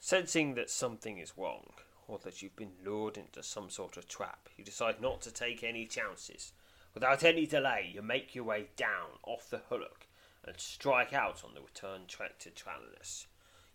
Sensing 0.00 0.54
that 0.54 0.70
something 0.70 1.18
is 1.18 1.36
wrong, 1.36 1.70
or 2.08 2.18
that 2.18 2.42
you've 2.42 2.56
been 2.56 2.72
lured 2.84 3.16
into 3.16 3.42
some 3.42 3.70
sort 3.70 3.96
of 3.96 4.08
trap, 4.08 4.48
you 4.56 4.64
decide 4.64 5.00
not 5.00 5.20
to 5.20 5.30
take 5.30 5.62
any 5.62 5.86
chances 5.86 6.52
Without 6.94 7.22
any 7.22 7.46
delay, 7.46 7.90
you 7.94 8.02
make 8.02 8.34
your 8.34 8.44
way 8.44 8.66
down 8.76 9.18
off 9.22 9.48
the 9.48 9.62
hillock 9.68 10.06
and 10.44 10.58
strike 10.58 11.12
out 11.12 11.44
on 11.44 11.54
the 11.54 11.60
return 11.60 12.06
trek 12.08 12.38
to 12.40 12.50
Talanus. 12.50 13.26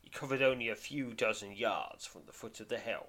You 0.04 0.12
covered 0.12 0.42
only 0.42 0.68
a 0.68 0.76
few 0.76 1.14
dozen 1.14 1.54
yards 1.54 2.06
from 2.06 2.24
the 2.26 2.34
foot 2.34 2.60
of 2.60 2.68
the 2.68 2.78
hill 2.78 3.08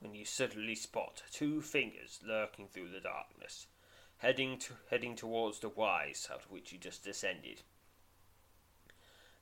when 0.00 0.14
you 0.14 0.24
suddenly 0.24 0.74
spot 0.74 1.22
two 1.30 1.62
fingers 1.62 2.18
lurking 2.26 2.66
through 2.66 2.88
the 2.88 2.98
darkness, 2.98 3.68
heading 4.16 4.58
to, 4.58 4.72
heading 4.90 5.14
towards 5.14 5.60
the 5.60 5.68
rise 5.68 6.26
out 6.28 6.42
of 6.42 6.50
which 6.50 6.72
you 6.72 6.78
just 6.78 7.04
descended. 7.04 7.62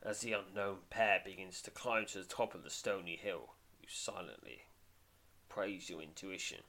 As 0.03 0.21
the 0.21 0.33
unknown 0.33 0.79
pair 0.89 1.21
begins 1.25 1.61
to 1.63 1.71
climb 1.71 2.07
to 2.07 2.19
the 2.19 2.25
top 2.25 2.55
of 2.55 2.63
the 2.63 2.71
stony 2.71 3.17
hill, 3.17 3.55
you 3.81 3.89
silently 3.89 4.65
praise 5.49 5.91
your 5.91 6.01
intuition 6.01 6.61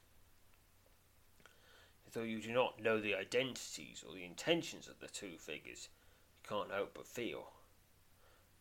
though 2.13 2.23
you 2.23 2.41
do 2.41 2.51
not 2.51 2.81
know 2.81 2.99
the 2.99 3.15
identities 3.15 4.03
or 4.07 4.13
the 4.13 4.25
intentions 4.25 4.87
of 4.87 4.99
the 4.99 5.07
two 5.07 5.37
figures, 5.37 5.89
you 6.43 6.49
can't 6.49 6.71
help 6.71 6.93
but 6.93 7.07
feel. 7.07 7.51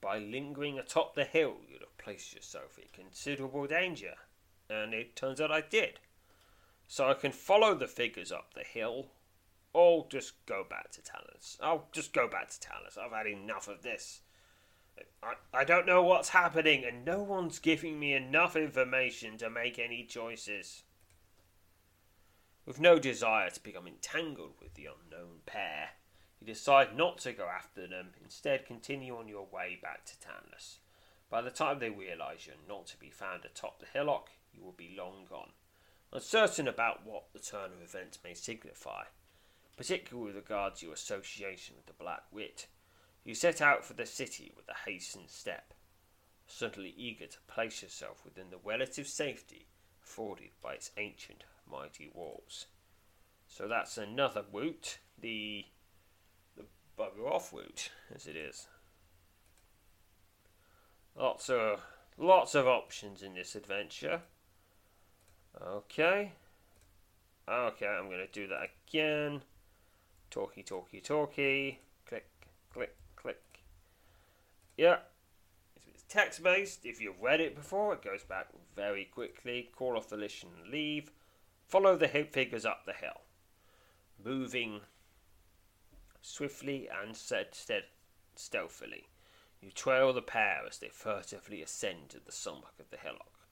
By 0.00 0.18
lingering 0.18 0.78
atop 0.78 1.14
the 1.14 1.24
hill, 1.24 1.56
you'd 1.68 1.80
have 1.80 1.98
placed 1.98 2.34
yourself 2.34 2.78
in 2.78 2.86
considerable 2.92 3.66
danger, 3.66 4.14
and 4.68 4.94
it 4.94 5.16
turns 5.16 5.40
out 5.40 5.50
I 5.50 5.60
did. 5.60 6.00
So 6.86 7.08
I 7.08 7.14
can 7.14 7.32
follow 7.32 7.74
the 7.74 7.86
figures 7.86 8.32
up 8.32 8.54
the 8.54 8.64
hill, 8.64 9.08
or 9.72 10.06
just 10.08 10.44
go 10.46 10.64
back 10.68 10.90
to 10.92 11.02
Talanus. 11.02 11.58
I'll 11.60 11.88
just 11.92 12.12
go 12.12 12.28
back 12.28 12.50
to 12.50 12.60
Talanus. 12.60 12.98
I've 12.98 13.12
had 13.12 13.26
enough 13.26 13.68
of 13.68 13.82
this. 13.82 14.22
I, 15.22 15.34
I 15.52 15.64
don't 15.64 15.86
know 15.86 16.02
what's 16.02 16.30
happening, 16.30 16.84
and 16.84 17.04
no 17.04 17.22
one's 17.22 17.58
giving 17.58 17.98
me 17.98 18.14
enough 18.14 18.56
information 18.56 19.36
to 19.38 19.50
make 19.50 19.78
any 19.78 20.04
choices. 20.04 20.82
With 22.66 22.80
no 22.80 22.98
desire 22.98 23.50
to 23.50 23.62
become 23.62 23.86
entangled 23.86 24.54
with 24.60 24.74
the 24.74 24.86
unknown 24.86 25.40
pair, 25.46 25.90
you 26.40 26.46
decide 26.46 26.96
not 26.96 27.18
to 27.18 27.32
go 27.32 27.46
after 27.46 27.86
them, 27.86 28.10
instead, 28.22 28.64
continue 28.64 29.16
on 29.16 29.28
your 29.28 29.46
way 29.52 29.78
back 29.82 30.04
to 30.06 30.14
Talanus. 30.16 30.78
By 31.28 31.42
the 31.42 31.50
time 31.50 31.78
they 31.78 31.90
realise 31.90 32.46
you're 32.46 32.56
not 32.68 32.86
to 32.88 32.98
be 32.98 33.10
found 33.10 33.44
atop 33.44 33.78
the 33.78 33.86
hillock, 33.92 34.30
you 34.52 34.62
will 34.62 34.72
be 34.72 34.94
long 34.96 35.26
gone. 35.28 35.50
Uncertain 36.12 36.66
about 36.66 37.06
what 37.06 37.32
the 37.32 37.38
turn 37.38 37.72
of 37.72 37.82
events 37.82 38.18
may 38.24 38.34
signify, 38.34 39.04
particularly 39.76 40.26
with 40.26 40.36
regard 40.36 40.74
to 40.76 40.86
your 40.86 40.94
association 40.94 41.76
with 41.76 41.86
the 41.86 41.92
Black 41.92 42.22
Wit, 42.32 42.66
you 43.24 43.34
set 43.34 43.60
out 43.60 43.84
for 43.84 43.94
the 43.94 44.06
city 44.06 44.52
with 44.56 44.68
a 44.68 44.88
hastened 44.90 45.30
step. 45.30 45.74
suddenly 46.46 46.92
eager 46.96 47.26
to 47.26 47.38
place 47.46 47.82
yourself 47.82 48.24
within 48.24 48.50
the 48.50 48.58
relative 48.64 49.06
safety 49.06 49.66
afforded 50.02 50.50
by 50.60 50.74
its 50.74 50.90
ancient, 50.96 51.44
mighty 51.70 52.10
walls. 52.12 52.66
So 53.46 53.68
that's 53.68 53.96
another 53.98 54.44
route, 54.52 54.98
the 55.20 55.66
the 56.56 56.64
bugger 56.98 57.30
off 57.30 57.52
route, 57.52 57.90
as 58.14 58.26
it 58.26 58.36
is. 58.36 58.66
Lots 61.16 61.48
of 61.50 61.80
lots 62.16 62.54
of 62.54 62.66
options 62.66 63.22
in 63.22 63.34
this 63.34 63.54
adventure. 63.54 64.22
Okay. 65.60 66.32
Okay, 67.48 67.86
I'm 67.86 68.08
gonna 68.08 68.26
do 68.32 68.46
that 68.48 68.70
again. 68.88 69.42
Talkie, 70.30 70.62
talkie, 70.62 71.00
talkie. 71.00 71.80
Click, 72.06 72.26
click. 72.72 72.94
Yeah. 74.80 75.00
It's 75.88 76.04
text 76.08 76.42
based. 76.42 76.86
If 76.86 77.02
you've 77.02 77.20
read 77.20 77.42
it 77.42 77.54
before, 77.54 77.92
it 77.92 78.02
goes 78.02 78.24
back 78.24 78.46
very 78.74 79.04
quickly. 79.04 79.68
Call 79.76 79.94
off 79.94 80.08
the 80.08 80.16
list 80.16 80.42
and 80.42 80.72
leave. 80.72 81.10
Follow 81.68 81.98
the 81.98 82.08
figures 82.08 82.64
up 82.64 82.86
the 82.86 82.94
hill. 82.94 83.20
Moving 84.24 84.80
swiftly 86.22 86.88
and 86.88 87.14
stead- 87.14 87.84
stealthily. 88.34 89.08
You 89.60 89.70
trail 89.70 90.14
the 90.14 90.22
pair 90.22 90.62
as 90.66 90.78
they 90.78 90.88
furtively 90.88 91.60
ascend 91.60 92.08
to 92.08 92.18
the 92.18 92.32
summit 92.32 92.72
of 92.78 92.88
the 92.88 92.96
hillock. 92.96 93.46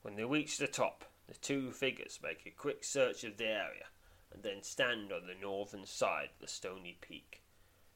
When 0.00 0.16
they 0.16 0.24
reach 0.24 0.56
the 0.56 0.66
top, 0.66 1.04
the 1.26 1.34
two 1.34 1.70
figures 1.70 2.18
make 2.22 2.46
a 2.46 2.50
quick 2.50 2.82
search 2.82 3.24
of 3.24 3.36
the 3.36 3.44
area 3.44 3.88
and 4.32 4.42
then 4.42 4.62
stand 4.62 5.12
on 5.12 5.26
the 5.26 5.34
northern 5.34 5.84
side 5.84 6.30
of 6.32 6.40
the 6.40 6.48
stony 6.48 6.96
peak, 7.02 7.42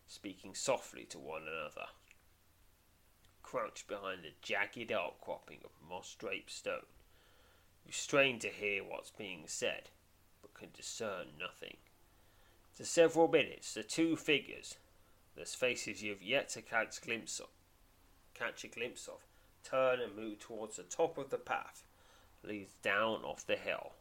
speaking 0.06 0.54
softly 0.54 1.04
to 1.04 1.18
one 1.18 1.44
another. 1.44 1.86
Crouched 3.46 3.86
behind 3.86 4.24
a 4.24 4.30
jagged 4.42 4.90
outcropping 4.90 5.58
of 5.64 5.70
moss 5.88 6.16
draped 6.18 6.50
stone, 6.50 6.86
you 7.84 7.92
strain 7.92 8.40
to 8.40 8.48
hear 8.48 8.82
what's 8.82 9.12
being 9.12 9.44
said, 9.46 9.90
but 10.42 10.52
can 10.52 10.70
discern 10.76 11.26
nothing. 11.38 11.76
For 12.72 12.84
several 12.84 13.28
minutes, 13.28 13.72
the 13.72 13.84
two 13.84 14.16
figures, 14.16 14.74
whose 15.36 15.54
faces 15.54 16.02
you've 16.02 16.24
yet 16.24 16.48
to 16.50 16.60
catch 16.60 16.98
a 16.98 17.00
glimpse 17.00 17.38
of, 17.38 17.46
catch 18.34 18.64
a 18.64 18.68
glimpse 18.68 19.06
of, 19.06 19.24
turn 19.62 20.00
and 20.00 20.16
move 20.16 20.40
towards 20.40 20.74
the 20.74 20.82
top 20.82 21.16
of 21.16 21.30
the 21.30 21.38
path, 21.38 21.84
leads 22.42 22.72
down 22.82 23.22
off 23.22 23.46
the 23.46 23.54
hill. 23.54 23.92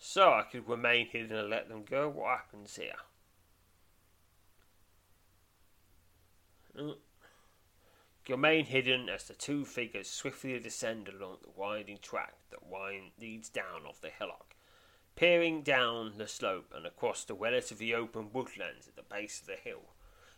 So 0.00 0.32
I 0.32 0.42
could 0.42 0.68
remain 0.68 1.06
hidden 1.06 1.36
and 1.36 1.48
let 1.48 1.68
them 1.68 1.84
go. 1.88 2.08
What 2.08 2.38
happens 2.38 2.74
here? 2.74 2.96
Remain 8.28 8.64
hidden 8.64 9.08
as 9.08 9.24
the 9.24 9.34
two 9.34 9.64
figures 9.64 10.10
swiftly 10.10 10.58
descend 10.58 11.08
along 11.08 11.38
the 11.42 11.50
winding 11.54 11.98
track 11.98 12.34
that 12.50 12.66
wind 12.66 13.12
leads 13.20 13.48
down 13.48 13.86
off 13.86 14.00
the 14.00 14.10
hillock. 14.10 14.56
Peering 15.14 15.62
down 15.62 16.18
the 16.18 16.26
slope 16.26 16.72
and 16.74 16.84
across 16.86 17.24
the 17.24 17.34
relatively 17.34 17.94
open 17.94 18.32
woodlands 18.32 18.88
at 18.88 18.96
the 18.96 19.02
base 19.02 19.40
of 19.40 19.46
the 19.46 19.54
hill, 19.54 19.94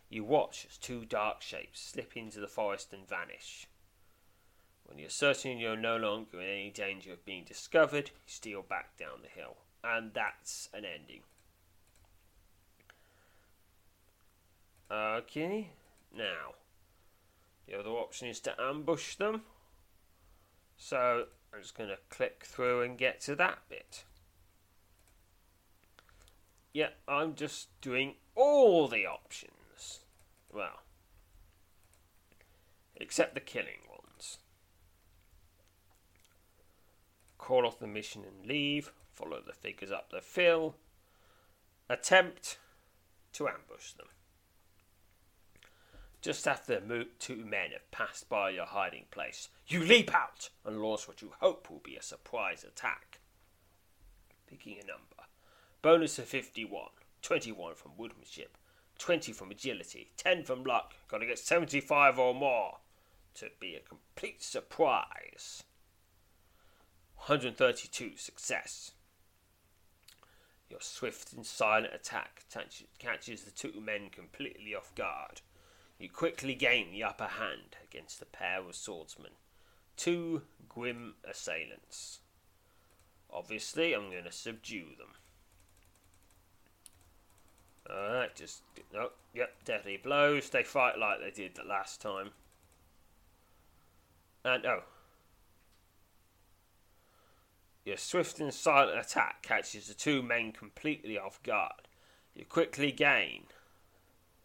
you 0.07 0.23
watch 0.23 0.67
as 0.69 0.77
two 0.77 1.03
dark 1.03 1.41
shapes 1.41 1.81
slip 1.81 2.15
into 2.15 2.39
the 2.39 2.47
forest 2.47 2.93
and 2.93 3.07
vanish. 3.07 3.67
When 4.85 4.99
you're 4.99 5.09
certain 5.09 5.57
you're 5.57 5.75
no 5.75 5.97
longer 5.97 6.41
in 6.41 6.47
any 6.47 6.69
danger 6.69 7.13
of 7.13 7.25
being 7.25 7.43
discovered, 7.43 8.09
you 8.09 8.27
steal 8.27 8.61
back 8.61 8.97
down 8.97 9.21
the 9.21 9.29
hill. 9.29 9.57
And 9.83 10.13
that's 10.13 10.69
an 10.73 10.83
ending. 10.85 11.21
Okay, 14.91 15.69
now, 16.15 16.55
the 17.69 17.79
other 17.79 17.89
option 17.89 18.27
is 18.27 18.39
to 18.41 18.59
ambush 18.59 19.15
them. 19.15 19.43
So, 20.77 21.25
I'm 21.53 21.61
just 21.61 21.77
going 21.77 21.89
to 21.89 21.97
click 22.09 22.43
through 22.45 22.81
and 22.81 22.97
get 22.97 23.21
to 23.21 23.35
that 23.35 23.59
bit. 23.69 24.05
Yeah, 26.73 26.89
I'm 27.07 27.35
just 27.35 27.69
doing 27.81 28.15
all 28.35 28.87
the 28.87 29.05
options. 29.05 29.99
Well, 30.51 30.81
except 32.95 33.33
the 33.33 33.41
killing 33.41 33.87
ones. 33.89 34.39
call 37.49 37.65
off 37.65 37.79
the 37.79 37.87
mission 37.87 38.23
and 38.23 38.47
leave, 38.47 38.91
follow 39.11 39.41
the 39.43 39.53
figures 39.53 39.91
up 39.91 40.11
the 40.11 40.21
hill, 40.21 40.75
attempt 41.89 42.59
to 43.33 43.47
ambush 43.47 43.93
them. 43.93 44.05
Just 46.21 46.47
after 46.47 46.79
the 46.79 47.07
two 47.17 47.45
men 47.45 47.71
have 47.71 47.89
passed 47.91 48.27
by 48.27 48.49
your 48.49 48.65
hiding 48.65 49.05
place, 49.09 49.47
you 49.67 49.79
leap 49.79 50.13
out 50.13 50.49
and 50.65 50.81
launch 50.81 51.07
what 51.07 51.21
you 51.21 51.31
hope 51.39 51.69
will 51.69 51.81
be 51.83 51.95
a 51.95 52.01
surprise 52.01 52.65
attack. 52.65 53.19
Picking 54.45 54.73
a 54.73 54.85
number. 54.85 55.29
Bonus 55.81 56.19
of 56.19 56.25
51, 56.25 56.89
21 57.21 57.75
from 57.75 57.91
woodmanship, 57.97 58.57
20 58.97 59.31
from 59.31 59.49
agility, 59.49 60.11
10 60.17 60.43
from 60.43 60.65
luck. 60.65 60.93
Gotta 61.07 61.25
get 61.25 61.39
75 61.39 62.19
or 62.19 62.33
more 62.33 62.79
to 63.35 63.47
be 63.61 63.75
a 63.75 63.79
complete 63.79 64.43
surprise. 64.43 65.63
132 67.15 68.17
success. 68.17 68.91
Your 70.69 70.81
swift 70.81 71.31
and 71.31 71.45
silent 71.45 71.93
attack 71.93 72.43
catches 72.99 73.43
the 73.43 73.51
two 73.51 73.79
men 73.79 74.09
completely 74.11 74.75
off 74.75 74.93
guard. 74.95 75.41
You 75.99 76.09
quickly 76.09 76.55
gain 76.55 76.91
the 76.91 77.03
upper 77.03 77.25
hand 77.25 77.75
against 77.83 78.19
the 78.19 78.25
pair 78.25 78.61
of 78.61 78.73
swordsmen, 78.73 79.33
two 79.97 80.43
grim 80.69 81.15
assailants. 81.29 82.19
Obviously, 83.31 83.93
I'm 83.93 84.09
going 84.09 84.23
to 84.23 84.31
subdue 84.31 84.95
them. 84.97 85.13
Alright, 87.89 88.35
just. 88.35 88.61
Oh, 88.95 89.11
yep, 89.33 89.63
deadly 89.65 89.97
blows. 89.97 90.49
They 90.49 90.63
fight 90.63 90.97
like 90.97 91.19
they 91.19 91.31
did 91.31 91.55
the 91.55 91.63
last 91.63 92.01
time. 92.01 92.31
Uh, 94.45 94.49
and, 94.49 94.65
oh, 94.65 94.83
your 97.83 97.97
swift 97.97 98.39
and 98.39 98.53
silent 98.53 98.99
attack 98.99 99.41
catches 99.41 99.87
the 99.87 99.93
two 99.93 100.21
men 100.21 100.51
completely 100.51 101.17
off 101.17 101.41
guard. 101.43 101.87
You 102.35 102.45
quickly 102.45 102.91
gain 102.91 103.45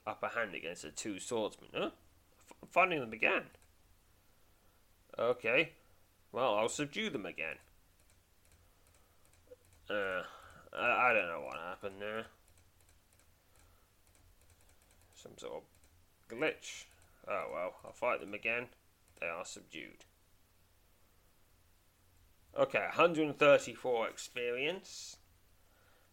upper 0.07 0.29
hand 0.29 0.55
against 0.55 0.83
the 0.83 0.91
two 0.91 1.19
swordsmen. 1.19 1.71
Huh? 1.75 1.91
I'm 2.63 2.69
finding 2.71 3.01
them 3.01 3.13
again. 3.13 3.45
Okay. 5.19 5.73
Well, 6.33 6.55
I'll 6.57 6.69
subdue 6.69 7.11
them 7.11 7.27
again. 7.27 7.57
Uh, 9.89 10.23
I, 10.77 11.11
I 11.11 11.13
don't 11.13 11.29
know 11.29 11.43
what 11.45 11.59
happened 11.59 11.97
there. 12.01 12.27
Some 15.15 15.33
sort 15.37 15.63
of 15.63 16.37
glitch. 16.37 16.85
Oh 17.29 17.47
well, 17.53 17.75
I'll 17.85 17.93
fight 17.93 18.21
them 18.21 18.35
again. 18.35 18.67
They 19.21 19.27
are 19.27 19.45
subdued. 19.45 20.05
Okay, 22.59 22.81
134 22.81 24.09
experience, 24.09 25.17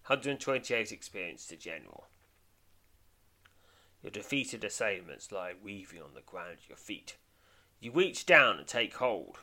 128 0.07 0.91
experience 0.91 1.45
to 1.47 1.55
general. 1.55 2.07
Your 4.01 4.11
defeated 4.11 4.63
assailants 4.63 5.31
lie 5.31 5.53
weaving 5.61 6.01
on 6.01 6.13
the 6.15 6.21
ground 6.21 6.57
at 6.63 6.69
your 6.69 6.77
feet. 6.77 7.17
You 7.79 7.91
reach 7.91 8.25
down 8.25 8.57
and 8.57 8.67
take 8.67 8.95
hold. 8.95 9.39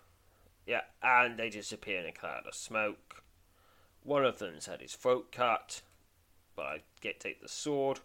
Yeah, 0.66 0.82
and 1.02 1.38
they 1.38 1.48
disappear 1.48 2.00
in 2.00 2.06
a 2.06 2.12
cloud 2.12 2.46
of 2.46 2.54
smoke. 2.54 3.22
One 4.02 4.24
of 4.24 4.38
them's 4.38 4.66
had 4.66 4.80
his 4.80 4.94
throat 4.94 5.32
cut, 5.32 5.82
but 6.56 6.66
I 6.66 6.82
get 7.00 7.20
take 7.20 7.40
the 7.40 7.48
sword. 7.48 8.00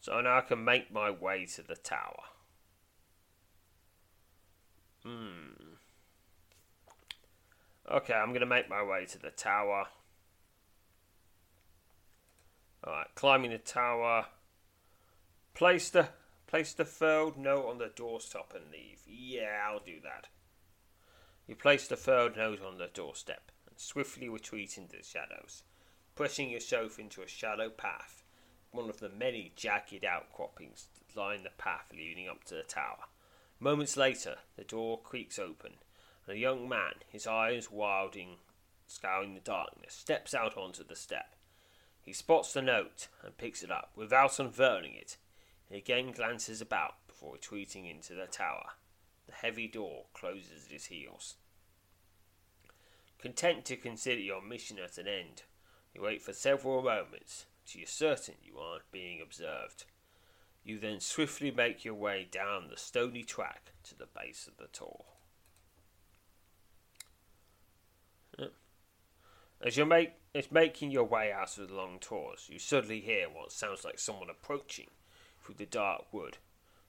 So 0.00 0.20
now 0.20 0.38
I 0.38 0.40
can 0.42 0.64
make 0.64 0.92
my 0.92 1.10
way 1.10 1.46
to 1.46 1.62
the 1.62 1.76
tower. 1.76 2.24
Hmm. 5.02 5.74
Okay, 7.90 8.14
I'm 8.14 8.28
to 8.40 8.46
make 8.46 8.70
my 8.70 8.82
way 8.82 9.06
to 9.06 9.18
the 9.18 9.30
tower. 9.30 9.86
Alright, 12.86 13.14
climbing 13.14 13.50
the 13.50 13.58
tower. 13.58 14.26
Place 15.54 15.88
the 15.88 16.08
place 16.46 16.74
the 16.74 16.84
furled 16.84 17.38
note 17.38 17.66
on 17.66 17.78
the 17.78 17.90
doorstep 17.94 18.52
and 18.54 18.70
leave. 18.70 19.00
Yeah, 19.06 19.66
I'll 19.66 19.80
do 19.80 20.00
that. 20.02 20.28
You 21.46 21.56
place 21.56 21.88
the 21.88 21.96
furled 21.96 22.36
note 22.36 22.60
on 22.62 22.78
the 22.78 22.90
doorstep 22.92 23.50
and 23.68 23.78
swiftly 23.78 24.28
retreat 24.28 24.76
into 24.76 24.96
the 24.96 25.02
shadows, 25.02 25.62
pressing 26.14 26.50
yourself 26.50 26.98
into 26.98 27.22
a 27.22 27.28
shallow 27.28 27.70
path, 27.70 28.22
one 28.70 28.90
of 28.90 29.00
the 29.00 29.08
many 29.08 29.52
jagged 29.56 30.04
outcroppings 30.04 30.88
that 30.94 31.18
line 31.18 31.42
the 31.42 31.50
path 31.56 31.86
leading 31.92 32.28
up 32.28 32.44
to 32.44 32.54
the 32.54 32.62
tower. 32.62 33.06
Moments 33.60 33.96
later, 33.96 34.36
the 34.56 34.64
door 34.64 35.00
creaks 35.00 35.38
open, 35.38 35.74
and 36.26 36.36
a 36.36 36.38
young 36.38 36.68
man, 36.68 36.94
his 37.08 37.26
eyes 37.26 37.70
wilding, 37.70 38.36
scouring 38.86 39.34
the 39.34 39.40
darkness, 39.40 39.94
steps 39.94 40.34
out 40.34 40.56
onto 40.56 40.84
the 40.84 40.96
step. 40.96 41.33
He 42.04 42.12
spots 42.12 42.52
the 42.52 42.62
note 42.62 43.08
and 43.22 43.36
picks 43.36 43.62
it 43.62 43.70
up 43.70 43.92
without 43.96 44.38
unfurling 44.38 44.94
it. 44.94 45.16
He 45.68 45.78
again 45.78 46.12
glances 46.12 46.60
about 46.60 46.94
before 47.06 47.32
retreating 47.32 47.86
into 47.86 48.14
the 48.14 48.26
tower. 48.26 48.72
The 49.26 49.32
heavy 49.32 49.66
door 49.66 50.04
closes 50.12 50.66
at 50.66 50.72
his 50.72 50.86
heels. 50.86 51.36
Content 53.18 53.64
to 53.64 53.76
consider 53.76 54.20
your 54.20 54.42
mission 54.42 54.78
at 54.78 54.98
an 54.98 55.08
end, 55.08 55.44
you 55.94 56.02
wait 56.02 56.20
for 56.20 56.34
several 56.34 56.82
moments 56.82 57.46
till 57.66 57.80
you're 57.80 57.88
certain 57.88 58.34
you 58.42 58.58
aren't 58.58 58.92
being 58.92 59.22
observed. 59.22 59.86
You 60.62 60.78
then 60.78 61.00
swiftly 61.00 61.50
make 61.50 61.84
your 61.84 61.94
way 61.94 62.28
down 62.30 62.68
the 62.68 62.76
stony 62.76 63.22
track 63.22 63.72
to 63.84 63.96
the 63.96 64.06
base 64.06 64.46
of 64.46 64.58
the 64.58 64.66
tower. 64.66 65.04
As 69.62 69.78
you're 69.78 69.86
make, 69.86 70.12
as 70.34 70.50
making 70.50 70.90
your 70.90 71.04
way 71.04 71.32
out 71.32 71.56
of 71.58 71.68
the 71.68 71.74
long 71.74 71.98
tors, 72.00 72.48
you 72.50 72.58
suddenly 72.58 73.00
hear 73.00 73.28
what 73.28 73.52
sounds 73.52 73.84
like 73.84 73.98
someone 73.98 74.28
approaching 74.28 74.90
through 75.40 75.54
the 75.56 75.66
dark 75.66 76.12
wood. 76.12 76.38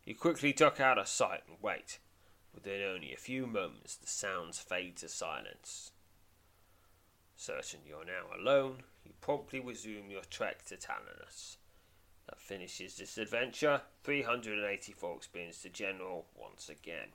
You 0.04 0.16
quickly 0.16 0.52
duck 0.52 0.80
out 0.80 0.98
of 0.98 1.08
sight 1.08 1.42
and 1.48 1.58
wait. 1.62 2.00
Within 2.54 2.82
only 2.82 3.14
a 3.14 3.18
few 3.18 3.46
moments, 3.46 3.96
the 3.96 4.08
sounds 4.08 4.60
fade 4.60 4.98
to 4.98 5.10
silence. 5.10 5.92
Certain 7.36 7.82
you're 7.86 8.06
now 8.06 8.36
alone, 8.36 8.78
you 9.04 9.12
promptly 9.22 9.60
resume 9.60 10.10
your 10.10 10.24
trek 10.30 10.66
to 10.66 10.76
Talanos. 10.76 11.58
That 12.28 12.40
finishes 12.40 12.96
this 12.96 13.18
adventure. 13.18 13.82
384 14.04 15.18
experience 15.18 15.62
to 15.62 15.70
General 15.70 16.26
once 16.36 16.70
again. 16.70 17.10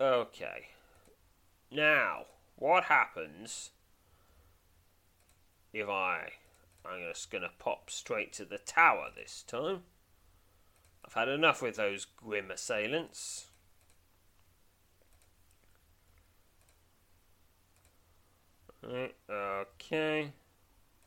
Okay. 0.00 0.68
Now, 1.70 2.26
what 2.56 2.84
happens 2.84 3.70
if 5.72 5.88
I. 5.88 6.32
I'm 6.84 7.00
just 7.12 7.30
going 7.30 7.42
to 7.42 7.50
pop 7.58 7.90
straight 7.90 8.32
to 8.34 8.44
the 8.44 8.58
tower 8.58 9.08
this 9.14 9.44
time. 9.46 9.82
I've 11.04 11.14
had 11.14 11.28
enough 11.28 11.62
with 11.62 11.76
those 11.76 12.04
grim 12.04 12.50
assailants. 12.50 13.46
Okay. 19.30 20.32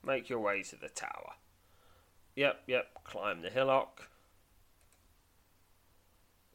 Make 0.05 0.29
your 0.29 0.39
way 0.39 0.63
to 0.63 0.75
the 0.75 0.89
tower. 0.89 1.33
Yep, 2.35 2.63
yep, 2.67 3.03
climb 3.03 3.41
the 3.41 3.49
hillock. 3.49 4.09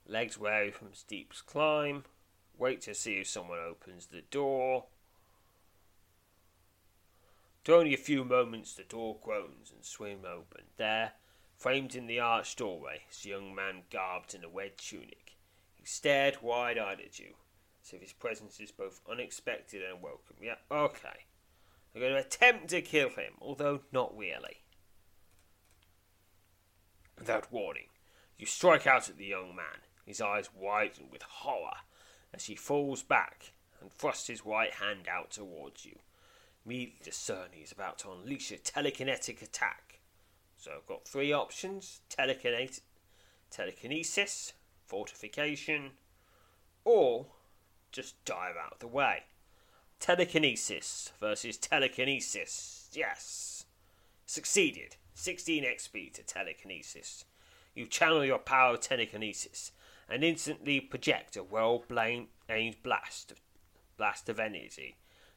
Legs 0.08 0.38
wary 0.38 0.70
from 0.70 0.94
steep's 0.94 1.42
climb. 1.42 2.04
Wait 2.58 2.80
to 2.82 2.94
see 2.94 3.14
if 3.14 3.28
someone 3.28 3.58
opens 3.58 4.06
the 4.06 4.22
door. 4.30 4.86
To 7.66 7.74
only 7.74 7.94
a 7.94 7.98
few 7.98 8.24
moments 8.24 8.74
the 8.74 8.84
door 8.84 9.16
groans 9.20 9.72
and 9.74 9.84
swings 9.84 10.24
open. 10.24 10.66
There, 10.76 11.14
framed 11.56 11.96
in 11.96 12.06
the 12.06 12.20
arched 12.20 12.58
doorway, 12.58 13.00
is 13.10 13.26
a 13.26 13.30
young 13.30 13.56
man 13.56 13.82
garbed 13.90 14.36
in 14.36 14.44
a 14.44 14.48
red 14.48 14.78
tunic. 14.78 15.34
He 15.74 15.84
stared 15.84 16.40
wide 16.40 16.78
eyed 16.78 17.00
at 17.00 17.18
you, 17.18 17.34
as 17.82 17.92
if 17.92 18.00
his 18.00 18.12
presence 18.12 18.60
is 18.60 18.70
both 18.70 19.00
unexpected 19.10 19.82
and 19.82 20.00
welcome. 20.00 20.36
Yeah, 20.40 20.54
okay. 20.70 21.26
You're 21.92 22.08
going 22.08 22.14
to 22.14 22.24
attempt 22.24 22.68
to 22.68 22.82
kill 22.82 23.08
him, 23.08 23.32
although 23.40 23.80
not 23.90 24.16
really. 24.16 24.58
Without 27.18 27.50
warning, 27.50 27.88
you 28.38 28.46
strike 28.46 28.86
out 28.86 29.08
at 29.08 29.18
the 29.18 29.26
young 29.26 29.56
man. 29.56 29.82
His 30.04 30.20
eyes 30.20 30.50
widen 30.54 31.08
with 31.10 31.22
horror 31.22 31.78
as 32.32 32.44
he 32.44 32.54
falls 32.54 33.02
back 33.02 33.54
and 33.80 33.90
thrusts 33.90 34.28
his 34.28 34.46
right 34.46 34.74
hand 34.74 35.08
out 35.10 35.32
towards 35.32 35.84
you. 35.84 35.98
Immediately 36.66 36.98
discern 37.04 37.48
he 37.52 37.62
is 37.62 37.70
about 37.70 37.96
to 38.00 38.10
unleash 38.10 38.50
a 38.50 38.56
telekinetic 38.56 39.40
attack. 39.40 40.00
So 40.56 40.72
I've 40.76 40.86
got 40.86 41.06
three 41.06 41.32
options 41.32 42.00
telekinetic, 42.10 42.80
telekinesis, 43.50 44.52
fortification, 44.84 45.92
or 46.84 47.26
just 47.92 48.22
dive 48.24 48.56
out 48.56 48.72
of 48.72 48.78
the 48.80 48.88
way. 48.88 49.22
Telekinesis 50.00 51.12
versus 51.20 51.56
telekinesis. 51.56 52.88
Yes. 52.92 53.66
Succeeded. 54.26 54.96
16 55.14 55.64
XP 55.64 56.12
to 56.14 56.22
telekinesis. 56.24 57.24
You 57.74 57.86
channel 57.86 58.24
your 58.24 58.38
power 58.38 58.74
of 58.74 58.80
telekinesis 58.80 59.70
and 60.08 60.24
instantly 60.24 60.80
project 60.80 61.36
a 61.36 61.44
well 61.44 61.84
aimed 62.50 62.82
blast, 62.82 63.34
blast 63.96 64.28
of 64.28 64.40
energy 64.40 64.96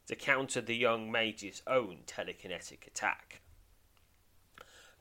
to 0.09 0.15
counter 0.15 0.59
the 0.59 0.75
young 0.75 1.11
mage's 1.11 1.61
own 1.67 1.99
telekinetic 2.07 2.87
attack. 2.87 3.41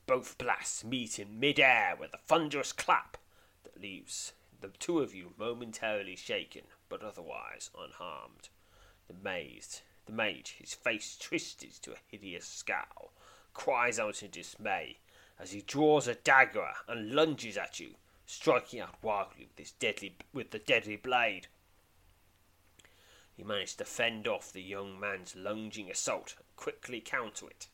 Both 0.05 0.37
blasts 0.37 0.83
meet 0.83 1.17
in 1.17 1.39
mid-air 1.39 1.95
with 1.99 2.13
a 2.13 2.19
thunderous 2.27 2.71
clap 2.71 3.17
that 3.63 3.81
leaves 3.81 4.33
the 4.61 4.67
two 4.67 4.99
of 4.99 5.15
you 5.15 5.33
momentarily 5.35 6.15
shaken, 6.15 6.61
but 6.89 7.01
otherwise 7.01 7.71
unharmed. 7.75 8.49
The 9.07 9.15
the 10.05 10.11
mage, 10.11 10.55
his 10.59 10.75
face 10.75 11.17
twisted 11.19 11.71
to 11.81 11.93
a 11.93 12.01
hideous 12.07 12.45
scowl, 12.45 13.11
cries 13.55 13.97
out 13.97 14.21
in 14.21 14.29
dismay 14.29 14.99
as 15.39 15.53
he 15.53 15.61
draws 15.61 16.07
a 16.07 16.13
dagger 16.13 16.69
and 16.87 17.15
lunges 17.15 17.57
at 17.57 17.79
you, 17.79 17.95
striking 18.27 18.79
out 18.79 19.01
wildly 19.01 19.47
with 19.47 19.57
his 19.57 19.71
deadly 19.71 20.17
with 20.33 20.51
the 20.51 20.59
deadly 20.59 20.97
blade. 20.97 21.47
He 23.39 23.45
managed 23.45 23.77
to 23.77 23.85
fend 23.85 24.27
off 24.27 24.51
the 24.51 24.61
young 24.61 24.99
man's 24.99 25.33
lunging 25.33 25.89
assault 25.89 26.35
and 26.37 26.45
quickly 26.57 26.99
counter 26.99 27.47
it. 27.47 27.69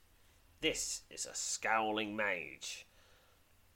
This 0.61 1.01
is 1.09 1.25
a 1.25 1.33
scowling 1.33 2.15
mage. 2.15 2.85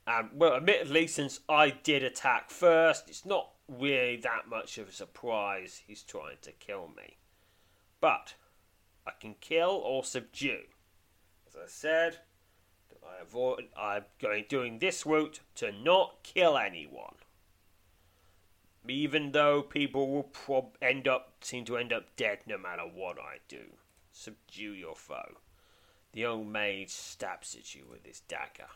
And 0.05 0.29
well, 0.31 0.53
admittedly, 0.53 1.07
since 1.07 1.39
I 1.49 1.71
did 1.71 2.03
attack 2.03 2.51
first, 2.51 3.09
it's 3.09 3.25
not 3.25 3.53
really 3.67 4.17
that 4.17 4.47
much 4.47 4.77
of 4.77 4.89
a 4.89 4.91
surprise 4.91 5.81
he's 5.87 6.03
trying 6.03 6.37
to 6.43 6.51
kill 6.51 6.91
me. 6.95 7.17
But 7.99 8.35
I 9.07 9.13
can 9.19 9.33
kill 9.41 9.71
or 9.71 10.03
subdue. 10.03 10.65
As 11.47 11.55
I 11.55 11.65
said, 11.65 12.19
I 13.03 13.19
avoid. 13.19 13.67
I'm 13.75 14.05
going 14.21 14.45
doing 14.47 14.77
this 14.77 15.07
route 15.07 15.39
to 15.55 15.71
not 15.71 16.21
kill 16.21 16.55
anyone. 16.55 17.15
Even 18.89 19.31
though 19.31 19.61
people 19.61 20.09
will 20.09 20.23
prob- 20.23 20.77
end 20.81 21.07
up 21.07 21.33
seem 21.41 21.65
to 21.65 21.77
end 21.77 21.93
up 21.93 22.15
dead 22.15 22.39
no 22.45 22.57
matter 22.57 22.83
what 22.83 23.17
I 23.19 23.37
do. 23.47 23.73
Subdue 24.11 24.73
your 24.73 24.95
foe. 24.95 25.37
The 26.13 26.25
old 26.25 26.47
mage 26.47 26.89
stabs 26.89 27.55
at 27.55 27.75
you 27.75 27.85
with 27.89 28.05
his 28.05 28.21
dagger. 28.21 28.69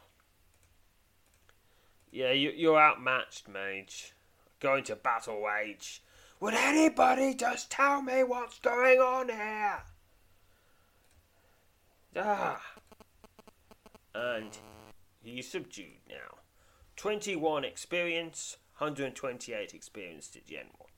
Yeah, 2.12 2.32
you, 2.32 2.52
you're 2.52 2.80
outmatched, 2.80 3.48
mage. 3.48 4.14
Going 4.60 4.84
to 4.86 4.96
battle 4.96 5.42
wage 5.42 6.02
would 6.44 6.56
anybody 6.56 7.34
just 7.34 7.72
tell 7.72 8.02
me 8.02 8.22
what's 8.22 8.60
going 8.60 9.00
on 9.00 9.30
here? 9.30 9.82
Ah. 12.18 12.62
And 14.14 14.50
he's 15.24 15.50
subdued 15.50 16.02
now. 16.10 16.40
21 16.98 17.64
experience, 17.64 18.58
128 18.84 19.74
experience 19.74 20.28
to 20.28 20.42
General. 20.42 20.90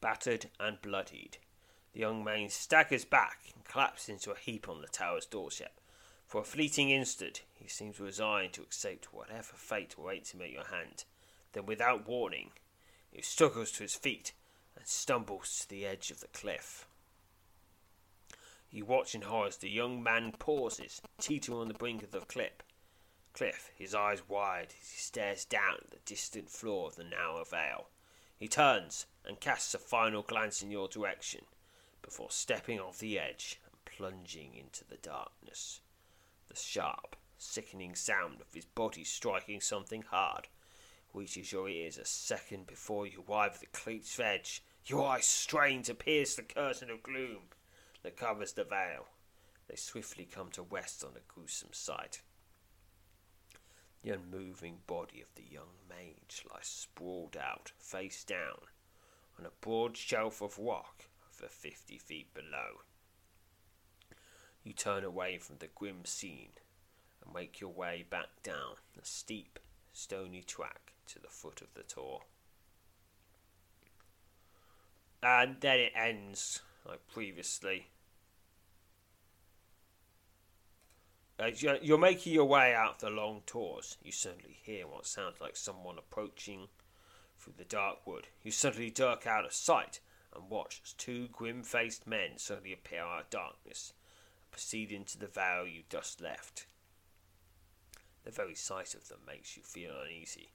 Battered 0.00 0.46
and 0.58 0.80
bloodied, 0.80 1.36
the 1.92 2.00
young 2.00 2.24
man 2.24 2.48
staggers 2.48 3.04
back 3.04 3.40
and 3.54 3.62
collapses 3.62 4.08
into 4.08 4.30
a 4.30 4.38
heap 4.38 4.66
on 4.66 4.80
the 4.80 4.88
tower's 4.88 5.26
doorstep. 5.26 5.78
For 6.26 6.40
a 6.40 6.44
fleeting 6.44 6.88
instant, 6.88 7.42
he 7.52 7.68
seems 7.68 8.00
resigned 8.00 8.54
to 8.54 8.62
accept 8.62 9.12
whatever 9.12 9.52
fate 9.54 9.96
awaits 9.98 10.32
him 10.32 10.40
at 10.40 10.50
your 10.50 10.64
hand. 10.64 11.04
Then, 11.52 11.66
without 11.66 12.08
warning, 12.08 12.52
he 13.10 13.20
struggles 13.20 13.70
to 13.72 13.82
his 13.82 13.94
feet 13.94 14.32
and 14.74 14.86
stumbles 14.86 15.58
to 15.60 15.68
the 15.68 15.84
edge 15.84 16.10
of 16.10 16.20
the 16.20 16.28
cliff. 16.28 16.86
You 18.70 18.86
watch 18.86 19.14
in 19.14 19.22
horror 19.22 19.48
as 19.48 19.58
the 19.58 19.68
young 19.68 20.02
man 20.02 20.32
pauses, 20.38 21.02
teetering 21.20 21.58
on 21.58 21.68
the 21.68 21.74
brink 21.74 22.02
of 22.02 22.12
the 22.12 22.20
cliff. 22.20 22.52
Cliff, 23.32 23.70
his 23.74 23.94
eyes 23.94 24.28
wide 24.28 24.74
as 24.80 24.90
he 24.90 24.98
stares 24.98 25.44
down 25.44 25.76
at 25.82 25.90
the 25.90 25.98
distant 26.04 26.50
floor 26.50 26.88
of 26.88 26.96
the 26.96 27.04
narrow 27.04 27.44
vale. 27.44 27.88
He 28.36 28.48
turns 28.48 29.06
and 29.24 29.40
casts 29.40 29.74
a 29.74 29.78
final 29.78 30.22
glance 30.22 30.62
in 30.62 30.70
your 30.70 30.88
direction 30.88 31.44
before 32.02 32.30
stepping 32.30 32.80
off 32.80 32.98
the 32.98 33.18
edge 33.18 33.60
and 33.64 33.84
plunging 33.84 34.54
into 34.54 34.84
the 34.84 34.96
darkness. 34.96 35.80
The 36.48 36.56
sharp, 36.56 37.16
sickening 37.38 37.94
sound 37.94 38.40
of 38.40 38.52
his 38.52 38.64
body 38.64 39.04
striking 39.04 39.60
something 39.60 40.02
hard 40.02 40.48
reaches 41.12 41.52
your 41.52 41.68
ears 41.68 41.98
a 41.98 42.04
second 42.04 42.66
before 42.66 43.06
you 43.06 43.24
arrive 43.28 43.54
at 43.54 43.60
the 43.60 43.66
cliff's 43.66 44.18
edge. 44.18 44.62
Your 44.86 45.06
eyes 45.06 45.26
strain 45.26 45.82
to 45.84 45.94
pierce 45.94 46.34
the 46.34 46.42
curtain 46.42 46.90
of 46.90 47.02
gloom 47.02 47.50
that 48.02 48.16
covers 48.16 48.52
the 48.52 48.64
vale. 48.64 49.06
They 49.68 49.76
swiftly 49.76 50.24
come 50.24 50.50
to 50.52 50.62
rest 50.62 51.04
on 51.04 51.12
a 51.16 51.32
gruesome 51.32 51.72
sight. 51.72 52.22
The 54.02 54.10
unmoving 54.10 54.78
body 54.86 55.20
of 55.20 55.34
the 55.34 55.44
young 55.50 55.74
mage 55.88 56.44
lies 56.50 56.66
sprawled 56.66 57.36
out, 57.36 57.72
face 57.78 58.24
down, 58.24 58.60
on 59.38 59.44
a 59.44 59.50
broad 59.60 59.96
shelf 59.96 60.40
of 60.40 60.58
rock 60.58 61.04
over 61.34 61.48
fifty 61.48 61.98
feet 61.98 62.32
below. 62.32 62.82
You 64.64 64.72
turn 64.72 65.04
away 65.04 65.38
from 65.38 65.56
the 65.58 65.68
grim 65.74 66.04
scene 66.04 66.52
and 67.24 67.34
make 67.34 67.60
your 67.60 67.70
way 67.70 68.04
back 68.08 68.42
down 68.42 68.76
the 68.94 69.04
steep 69.04 69.58
stony 69.92 70.42
track 70.42 70.92
to 71.08 71.18
the 71.18 71.28
foot 71.28 71.60
of 71.60 71.74
the 71.74 71.82
tor. 71.82 72.22
And 75.22 75.56
then 75.60 75.78
it 75.78 75.92
ends 75.94 76.60
like 76.86 77.06
previously. 77.06 77.88
As 81.40 81.62
you're 81.62 81.96
making 81.96 82.34
your 82.34 82.44
way 82.44 82.74
out 82.74 82.98
the 82.98 83.08
long 83.08 83.40
tors, 83.46 83.96
you 84.02 84.12
suddenly 84.12 84.58
hear 84.62 84.86
what 84.86 85.06
sounds 85.06 85.40
like 85.40 85.56
someone 85.56 85.96
approaching 85.96 86.68
through 87.38 87.54
the 87.56 87.64
dark 87.64 88.06
wood. 88.06 88.26
You 88.42 88.50
suddenly 88.50 88.90
duck 88.90 89.26
out 89.26 89.46
of 89.46 89.54
sight 89.54 90.00
and 90.34 90.50
watch 90.50 90.82
as 90.84 90.92
two 90.92 91.28
grim 91.28 91.62
faced 91.62 92.06
men 92.06 92.36
suddenly 92.36 92.74
appear 92.74 93.00
out 93.00 93.22
of 93.22 93.30
darkness 93.30 93.94
and 94.42 94.50
proceed 94.50 94.92
into 94.92 95.16
the 95.16 95.28
vale 95.28 95.66
you 95.66 95.84
just 95.88 96.20
left. 96.20 96.66
The 98.24 98.30
very 98.30 98.54
sight 98.54 98.94
of 98.94 99.08
them 99.08 99.20
makes 99.26 99.56
you 99.56 99.62
feel 99.62 99.92
uneasy. 100.04 100.50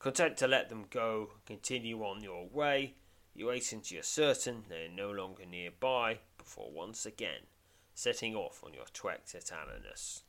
Content 0.00 0.36
to 0.38 0.48
let 0.48 0.70
them 0.70 0.86
go, 0.90 1.30
continue 1.46 2.02
on 2.02 2.20
your 2.20 2.48
way, 2.48 2.94
you 3.32 3.46
wait 3.46 3.70
until 3.70 3.94
you're 3.94 4.02
certain 4.02 4.64
they 4.68 4.86
are 4.86 4.88
no 4.88 5.08
longer 5.12 5.46
nearby 5.46 6.18
before 6.36 6.72
once 6.72 7.06
again 7.06 7.42
setting 7.96 8.36
off 8.36 8.60
on 8.62 8.74
your 8.74 8.84
trek 8.92 9.24
to 9.24 9.38
Tannanus. 9.38 10.20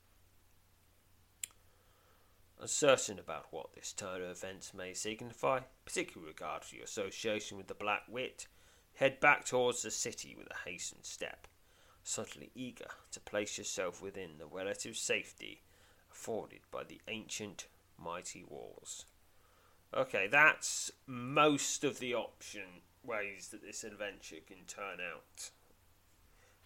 Uncertain 2.61 3.19
about 3.19 3.47
what 3.51 3.73
this 3.73 3.91
turn 3.91 4.21
of 4.21 4.29
events 4.29 4.73
may 4.73 4.93
signify, 4.93 5.59
particularly 5.85 6.31
regard 6.31 6.61
to 6.63 6.77
your 6.77 6.85
association 6.85 7.57
with 7.57 7.67
the 7.67 7.75
Black 7.75 8.03
Wit, 8.07 8.47
head 8.95 9.19
back 9.19 9.43
towards 9.43 9.81
the 9.81 9.91
city 9.91 10.33
with 10.35 10.47
a 10.49 10.69
hastened 10.69 11.05
step, 11.05 11.45
subtly 12.03 12.51
eager 12.55 12.87
to 13.11 13.19
place 13.19 13.57
yourself 13.57 14.01
within 14.01 14.37
the 14.39 14.47
relative 14.47 14.95
safety 14.95 15.61
afforded 16.09 16.61
by 16.71 16.85
the 16.85 17.01
ancient 17.09 17.67
mighty 18.01 18.45
walls. 18.47 19.05
Okay, 19.93 20.27
that's 20.27 20.89
most 21.05 21.83
of 21.83 21.99
the 21.99 22.15
option 22.15 22.81
ways 23.03 23.49
that 23.49 23.61
this 23.61 23.83
adventure 23.83 24.37
can 24.47 24.65
turn 24.67 24.99
out 25.01 25.51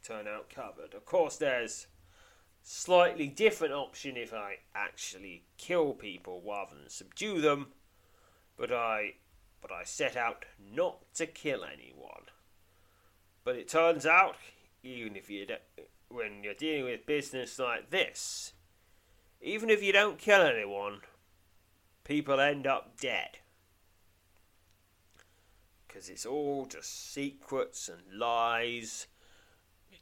turn 0.03 0.27
out 0.27 0.49
covered. 0.49 0.93
Of 0.93 1.05
course, 1.05 1.37
there's 1.37 1.87
slightly 2.63 3.27
different 3.27 3.73
option 3.73 4.17
if 4.17 4.33
I 4.33 4.57
actually 4.75 5.45
kill 5.57 5.93
people 5.93 6.41
rather 6.45 6.75
than 6.75 6.89
subdue 6.89 7.41
them, 7.41 7.67
but 8.57 8.71
I 8.71 9.15
but 9.61 9.71
I 9.71 9.83
set 9.83 10.17
out 10.17 10.45
not 10.73 11.13
to 11.15 11.27
kill 11.27 11.63
anyone. 11.63 12.25
But 13.43 13.55
it 13.55 13.67
turns 13.67 14.05
out, 14.05 14.35
even 14.83 15.15
if 15.15 15.29
you 15.29 15.47
when 16.09 16.43
you're 16.43 16.53
dealing 16.53 16.85
with 16.85 17.05
business 17.05 17.57
like 17.59 17.89
this, 17.89 18.53
even 19.41 19.69
if 19.69 19.81
you 19.81 19.91
don't 19.91 20.17
kill 20.17 20.41
anyone, 20.41 21.01
people 22.03 22.39
end 22.39 22.67
up 22.67 22.99
dead. 22.99 23.39
Because 25.87 26.09
it's 26.09 26.25
all 26.25 26.65
just 26.65 27.13
secrets 27.13 27.89
and 27.89 28.17
lies 28.17 29.07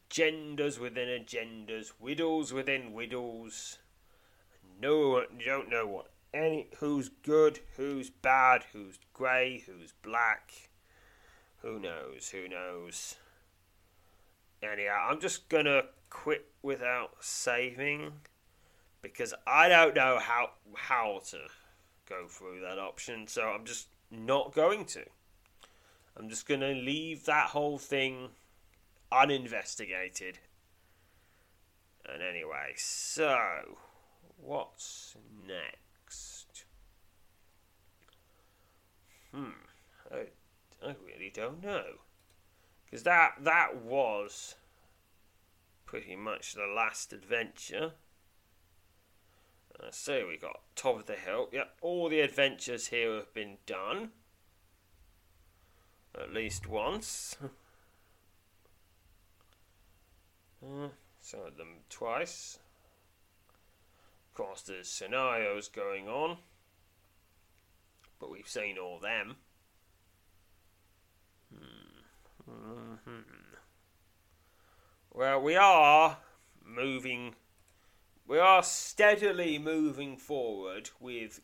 agendas 0.10 0.80
within 0.80 1.08
agendas, 1.08 1.94
widows 2.00 2.52
within 2.52 2.94
widows. 2.94 3.78
No, 4.82 5.20
you 5.38 5.46
don't 5.46 5.70
know 5.70 5.86
what 5.86 6.12
any 6.34 6.68
who's 6.78 7.10
good, 7.10 7.60
who's 7.76 8.10
bad, 8.10 8.66
who's 8.74 9.00
grey, 9.14 9.64
who's 9.66 9.94
black. 10.02 10.52
Who 11.62 11.80
knows? 11.80 12.30
Who 12.30 12.48
knows? 12.48 13.16
Anyhow, 14.62 15.08
I'm 15.10 15.20
just 15.20 15.50
gonna 15.50 15.84
quit 16.10 16.48
without 16.62 17.12
saving 17.20 18.12
because 19.02 19.34
I 19.46 19.70
don't 19.70 19.96
know 19.96 20.20
how 20.20 20.52
how 20.76 21.22
to 21.30 21.40
go 22.08 22.28
through 22.28 22.62
that 22.62 22.80
option. 22.80 23.28
So 23.28 23.44
I'm 23.44 23.66
just 23.66 23.88
not 24.12 24.54
going 24.54 24.86
to. 24.86 25.06
I'm 26.18 26.30
just 26.30 26.48
gonna 26.48 26.74
leave 26.74 27.26
that 27.26 27.50
whole 27.50 27.78
thing 27.78 28.30
uninvestigated. 29.12 30.40
And 32.06 32.22
anyway, 32.24 32.74
so 32.76 33.78
what's 34.38 35.16
next? 35.48 36.66
Hmm, 39.34 39.50
I, 40.12 40.26
I 40.86 40.96
really 41.06 41.32
don't 41.34 41.64
know. 41.64 41.84
Because 42.86 43.04
that, 43.04 43.36
that 43.42 43.84
was 43.84 44.56
pretty 45.86 46.16
much 46.16 46.54
the 46.54 46.66
last 46.66 47.14
adventure. 47.14 47.94
Uh, 49.80 49.88
so 49.92 50.28
we 50.28 50.38
got 50.38 50.62
top 50.76 51.00
of 51.00 51.06
the 51.06 51.16
hill. 51.16 51.50
Yep, 51.52 51.78
all 51.82 52.10
the 52.10 52.22
adventures 52.22 52.88
here 52.88 53.16
have 53.16 53.34
been 53.34 53.58
done. 53.66 54.10
At 56.20 56.34
least 56.34 56.68
once. 56.68 57.38
Uh, 60.64 60.90
some 61.22 61.42
of 61.42 61.58
them 61.58 61.80
twice. 61.90 62.60
Of 64.30 64.34
course, 64.34 64.62
there's 64.62 64.90
scenarios 64.90 65.68
going 65.68 66.08
on, 66.08 66.38
but 68.20 68.30
we've 68.30 68.48
seen 68.48 68.78
all 68.78 69.00
them. 69.00 69.36
Hmm. 71.54 71.90
Mm-hmm. 72.50 73.22
Well, 75.14 75.42
we 75.42 75.56
are 75.56 76.18
moving. 76.64 77.36
We 78.28 78.40
are 78.40 78.64
steadily 78.64 79.58
moving 79.58 80.18
forward 80.18 80.92
with 81.00 81.42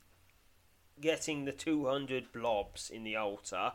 getting 1.02 1.46
the 1.46 1.52
200 1.52 2.32
blobs 2.32 2.90
in 2.90 3.04
the 3.04 3.16
altar 3.16 3.74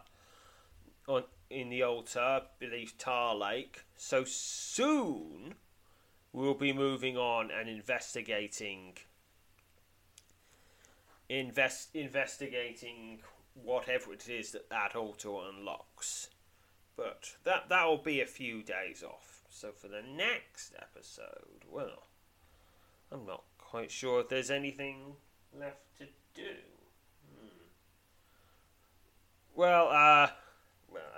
on 1.06 1.24
in 1.50 1.68
the 1.68 1.82
altar 1.82 2.42
beneath 2.58 2.96
Tar 2.96 3.34
Lake. 3.34 3.84
So 3.96 4.24
soon 4.24 5.54
we'll 6.32 6.54
be 6.54 6.72
moving 6.72 7.16
on 7.16 7.50
and 7.50 7.68
investigating 7.68 8.96
invest 11.28 11.94
investigating 11.94 13.20
whatever 13.54 14.12
it 14.12 14.28
is 14.28 14.52
that 14.52 14.70
that 14.70 14.94
altar 14.94 15.30
unlocks. 15.48 16.28
But 16.96 17.36
that 17.44 17.68
that 17.68 17.86
will 17.86 17.98
be 17.98 18.20
a 18.20 18.26
few 18.26 18.62
days 18.62 19.02
off. 19.02 19.42
So 19.50 19.70
for 19.72 19.88
the 19.88 20.02
next 20.02 20.74
episode, 20.80 21.64
well, 21.68 22.06
I'm 23.10 23.26
not 23.26 23.42
quite 23.58 23.90
sure 23.90 24.20
if 24.20 24.28
there's 24.28 24.50
anything 24.50 25.14
left 25.58 25.98
to 25.98 26.06
do. 26.34 26.54
Hmm. 27.38 27.48
Well, 29.54 29.88
uh 29.88 30.28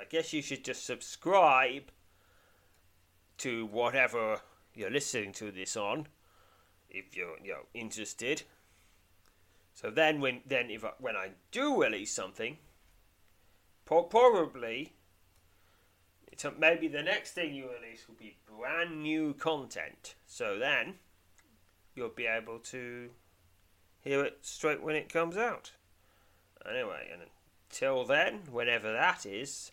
I 0.02 0.04
guess 0.08 0.32
you 0.32 0.42
should 0.42 0.64
just 0.64 0.84
subscribe 0.84 1.84
to 3.38 3.66
whatever 3.66 4.40
you're 4.74 4.90
listening 4.90 5.32
to 5.34 5.52
this 5.52 5.76
on, 5.76 6.08
if 6.90 7.16
you're 7.16 7.38
you 7.40 7.52
know 7.52 7.66
interested. 7.72 8.42
So 9.74 9.90
then, 9.90 10.20
when 10.20 10.40
then 10.44 10.70
if 10.70 10.84
I, 10.84 10.90
when 10.98 11.14
I 11.14 11.30
do 11.52 11.80
release 11.80 12.12
something, 12.12 12.58
probably 13.84 14.92
it's 16.32 16.44
maybe 16.58 16.88
the 16.88 17.02
next 17.02 17.32
thing 17.32 17.54
you 17.54 17.68
release 17.70 18.08
will 18.08 18.16
be 18.16 18.38
brand 18.44 19.04
new 19.04 19.34
content. 19.34 20.16
So 20.26 20.58
then 20.58 20.94
you'll 21.94 22.08
be 22.08 22.26
able 22.26 22.58
to 22.58 23.10
hear 24.00 24.24
it 24.24 24.38
straight 24.42 24.82
when 24.82 24.96
it 24.96 25.12
comes 25.12 25.36
out. 25.36 25.70
Anyway, 26.68 27.08
and 27.12 27.22
Till 27.72 28.04
then, 28.04 28.42
whenever 28.50 28.92
that 28.92 29.24
is, 29.24 29.72